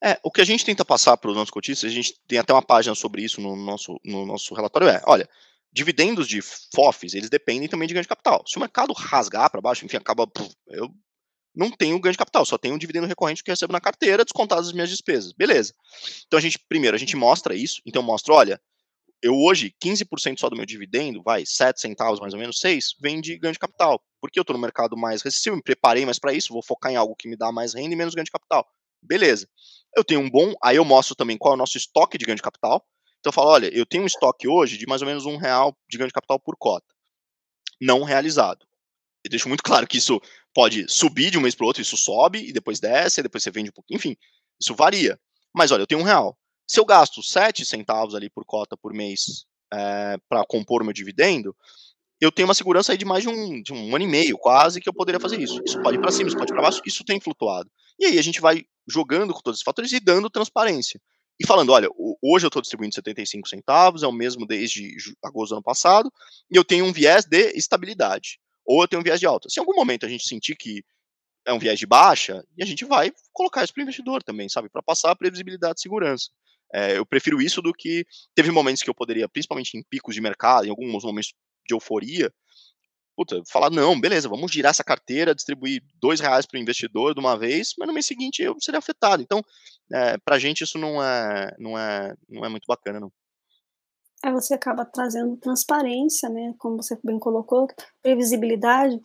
[0.03, 2.53] É, o que a gente tenta passar para os nossos cotistas, a gente tem até
[2.53, 5.27] uma página sobre isso no nosso, no nosso relatório, é, olha,
[5.71, 8.43] dividendos de FOFs, eles dependem também de ganho de capital.
[8.47, 10.25] Se o mercado rasgar para baixo, enfim, acaba.
[10.69, 10.89] Eu
[11.53, 14.23] não tenho ganho de capital, só tenho um dividendo recorrente que eu recebo na carteira,
[14.23, 15.33] descontadas as minhas despesas.
[15.33, 15.73] Beleza.
[16.27, 17.81] Então a gente, primeiro, a gente mostra isso.
[17.85, 18.61] Então mostra, olha,
[19.21, 23.21] eu hoje, 15% só do meu dividendo, vai, 7 centavos mais ou menos, 6, vem
[23.21, 24.01] de ganho de capital.
[24.21, 26.95] Porque eu estou no mercado mais recessivo, me preparei mais para isso, vou focar em
[26.95, 28.67] algo que me dá mais renda e menos ganho de capital.
[29.01, 29.47] Beleza.
[29.95, 32.35] Eu tenho um bom, aí eu mostro também qual é o nosso estoque de ganho
[32.35, 32.85] de capital.
[33.19, 35.75] Então eu falo, olha, eu tenho um estoque hoje de mais ou menos um real
[35.89, 36.85] de ganho de capital por cota,
[37.81, 38.65] não realizado.
[39.23, 40.21] Eu deixo muito claro que isso
[40.53, 43.43] pode subir de um mês para o outro, isso sobe e depois desce, e depois
[43.43, 44.15] você vende um pouquinho, enfim,
[44.61, 45.19] isso varia.
[45.53, 46.37] Mas olha, eu tenho um real.
[46.67, 51.55] Se eu gasto 7 centavos ali por cota por mês é, para compor meu dividendo,
[52.19, 54.79] eu tenho uma segurança aí de mais de um, de um ano e meio, quase,
[54.79, 55.61] que eu poderia fazer isso.
[55.65, 57.69] Isso pode ir para cima, isso pode ir para baixo, isso tem flutuado.
[57.99, 60.99] E aí a gente vai jogando com todos esses fatores e dando transparência.
[61.39, 61.89] E falando, olha,
[62.21, 66.11] hoje eu estou distribuindo 75 centavos, é o mesmo desde agosto do ano passado,
[66.49, 69.49] e eu tenho um viés de estabilidade, ou eu tenho um viés de alta.
[69.49, 70.81] Se em algum momento a gente sentir que
[71.45, 74.47] é um viés de baixa, e a gente vai colocar isso para o investidor também,
[74.47, 74.69] sabe?
[74.69, 76.29] Para passar a previsibilidade de segurança.
[76.75, 78.05] É, eu prefiro isso do que.
[78.35, 81.33] Teve momentos que eu poderia, principalmente em picos de mercado, em alguns momentos
[81.65, 82.29] de euforia,
[83.15, 87.19] puta, falar, não, beleza, vamos girar essa carteira, distribuir dois reais para o investidor de
[87.21, 89.23] uma vez, mas no mês seguinte eu seria afetado.
[89.23, 89.41] Então,
[89.93, 93.11] é, para a gente isso não é, não, é, não é muito bacana, não.
[94.21, 97.67] Aí você acaba trazendo transparência, né, como você bem colocou,
[98.01, 98.99] previsibilidade,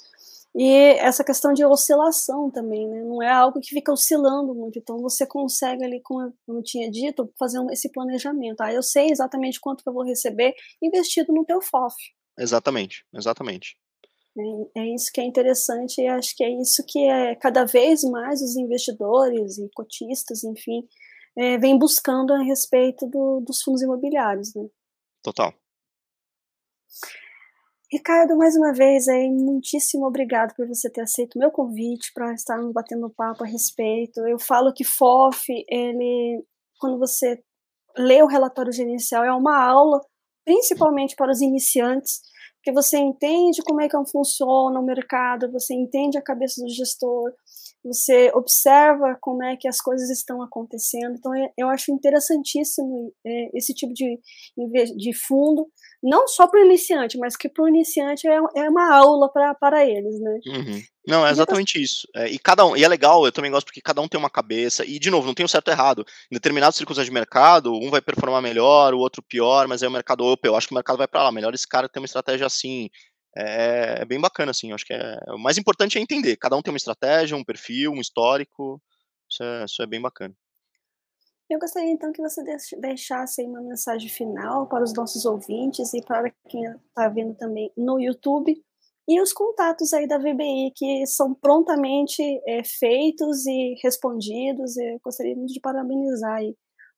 [0.54, 4.98] e essa questão de oscilação também, né, não é algo que fica oscilando muito, então
[4.98, 8.60] você consegue ali, como eu tinha dito, fazer esse planejamento.
[8.60, 11.94] Ah, eu sei exatamente quanto que eu vou receber investido no teu FOF.
[12.38, 13.76] Exatamente, exatamente.
[14.74, 18.02] É, é isso que é interessante e acho que é isso que é cada vez
[18.02, 20.88] mais os investidores e cotistas, enfim,
[21.36, 24.66] é, vem buscando a respeito do, dos fundos imobiliários, né?
[25.22, 25.54] Total.
[27.92, 32.32] Ricardo, mais uma vez, aí, muitíssimo obrigado por você ter aceito o meu convite para
[32.32, 34.20] estarmos batendo papo a respeito.
[34.28, 36.40] Eu falo que FOF, ele,
[36.78, 37.42] quando você
[37.98, 40.00] lê o relatório gerencial, é uma aula,
[40.44, 42.20] principalmente para os iniciantes,
[42.58, 47.32] porque você entende como é que funciona o mercado, você entende a cabeça do gestor,
[47.84, 51.16] você observa como é que as coisas estão acontecendo.
[51.16, 54.20] Então, é, eu acho interessantíssimo é, esse tipo de,
[54.96, 55.66] de fundo,
[56.02, 59.84] não só para o iniciante, mas que para o iniciante é, é uma aula para
[59.86, 60.40] eles, né?
[60.46, 60.82] Uhum.
[61.06, 62.06] Não, é exatamente isso.
[62.16, 64.30] É, e cada um, e é legal, eu também gosto porque cada um tem uma
[64.30, 66.04] cabeça, e de novo, não tem o certo e errado.
[66.30, 69.92] Em determinadas circunstâncias de mercado, um vai performar melhor, o outro pior, mas aí o
[69.92, 72.06] mercado, opa, eu acho que o mercado vai para lá, melhor esse cara ter uma
[72.06, 72.88] estratégia assim.
[73.36, 76.56] É, é, bem bacana, assim, eu acho que é, o mais importante é entender, cada
[76.56, 78.82] um tem uma estratégia, um perfil, um histórico,
[79.30, 80.34] isso é, isso é bem bacana.
[81.50, 82.44] Eu gostaria então que você
[82.78, 87.98] deixasse uma mensagem final para os nossos ouvintes e para quem está vendo também no
[87.98, 88.56] YouTube,
[89.08, 94.76] e os contatos aí da VBI que são prontamente é, feitos e respondidos.
[94.76, 96.40] Eu gostaria muito de parabenizar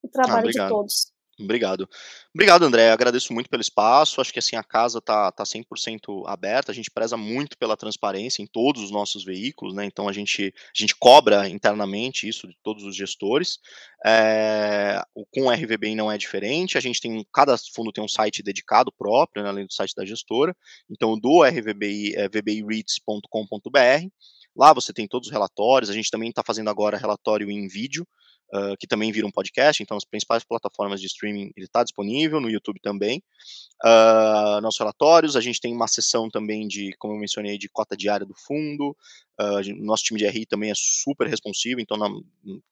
[0.03, 1.12] o trabalho ah, de todos.
[1.43, 1.87] Obrigado.
[2.33, 2.91] Obrigado, André.
[2.91, 4.19] Agradeço muito pelo espaço.
[4.19, 6.71] Acho que assim a casa está tá 100% aberta.
[6.71, 9.85] A gente preza muito pela transparência em todos os nossos veículos, né?
[9.85, 13.59] Então a gente, a gente cobra internamente isso de todos os gestores.
[14.05, 16.77] É, com o RVBI não é diferente.
[16.77, 20.05] A gente tem cada fundo tem um site dedicado próprio, né, além do site da
[20.05, 20.55] gestora.
[20.89, 24.07] Então do RVBI é vbireads.com.br.
[24.55, 25.89] Lá você tem todos os relatórios.
[25.89, 28.07] A gente também está fazendo agora relatório em vídeo
[28.53, 32.39] uh, que também vira um podcast, então as principais plataformas de streaming ele está disponível,
[32.39, 33.23] no YouTube também.
[33.83, 37.97] Uh, nossos relatórios, a gente tem uma sessão também de, como eu mencionei, de cota
[37.97, 38.95] diária do fundo,
[39.41, 42.07] uh, nosso time de RI também é super responsivo, então, na,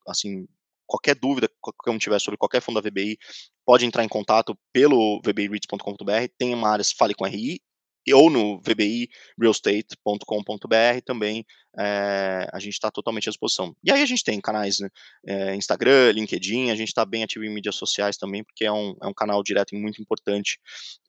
[0.07, 0.47] assim,
[0.85, 3.17] qualquer dúvida que um tiver sobre qualquer fundo da VBI,
[3.65, 7.61] pode entrar em contato pelo vbireads.com.br, tem uma área Fale com RI,
[8.09, 11.45] ou no vbirealestate.com.br também
[11.77, 13.75] é, a gente está totalmente à disposição.
[13.83, 14.89] E aí a gente tem canais, né,
[15.25, 18.95] é, Instagram, LinkedIn, a gente está bem ativo em mídias sociais também, porque é um,
[19.01, 20.59] é um canal direto e muito importante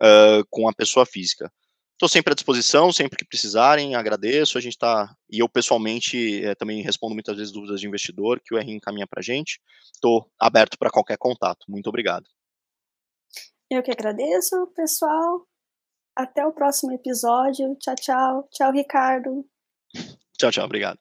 [0.02, 1.50] uh, com a pessoa física.
[1.92, 4.58] Estou sempre à disposição, sempre que precisarem, agradeço.
[4.58, 8.52] A gente está, e eu pessoalmente é, também respondo muitas vezes dúvidas de investidor que
[8.52, 9.60] o RI encaminha para a gente.
[9.94, 11.64] Estou aberto para qualquer contato.
[11.68, 12.24] Muito obrigado.
[13.70, 15.46] Eu que agradeço, pessoal.
[16.16, 17.76] Até o próximo episódio.
[17.80, 18.48] Tchau, tchau.
[18.52, 19.44] Tchau, Ricardo.
[20.38, 20.64] Tchau, tchau.
[20.64, 20.98] Obrigado.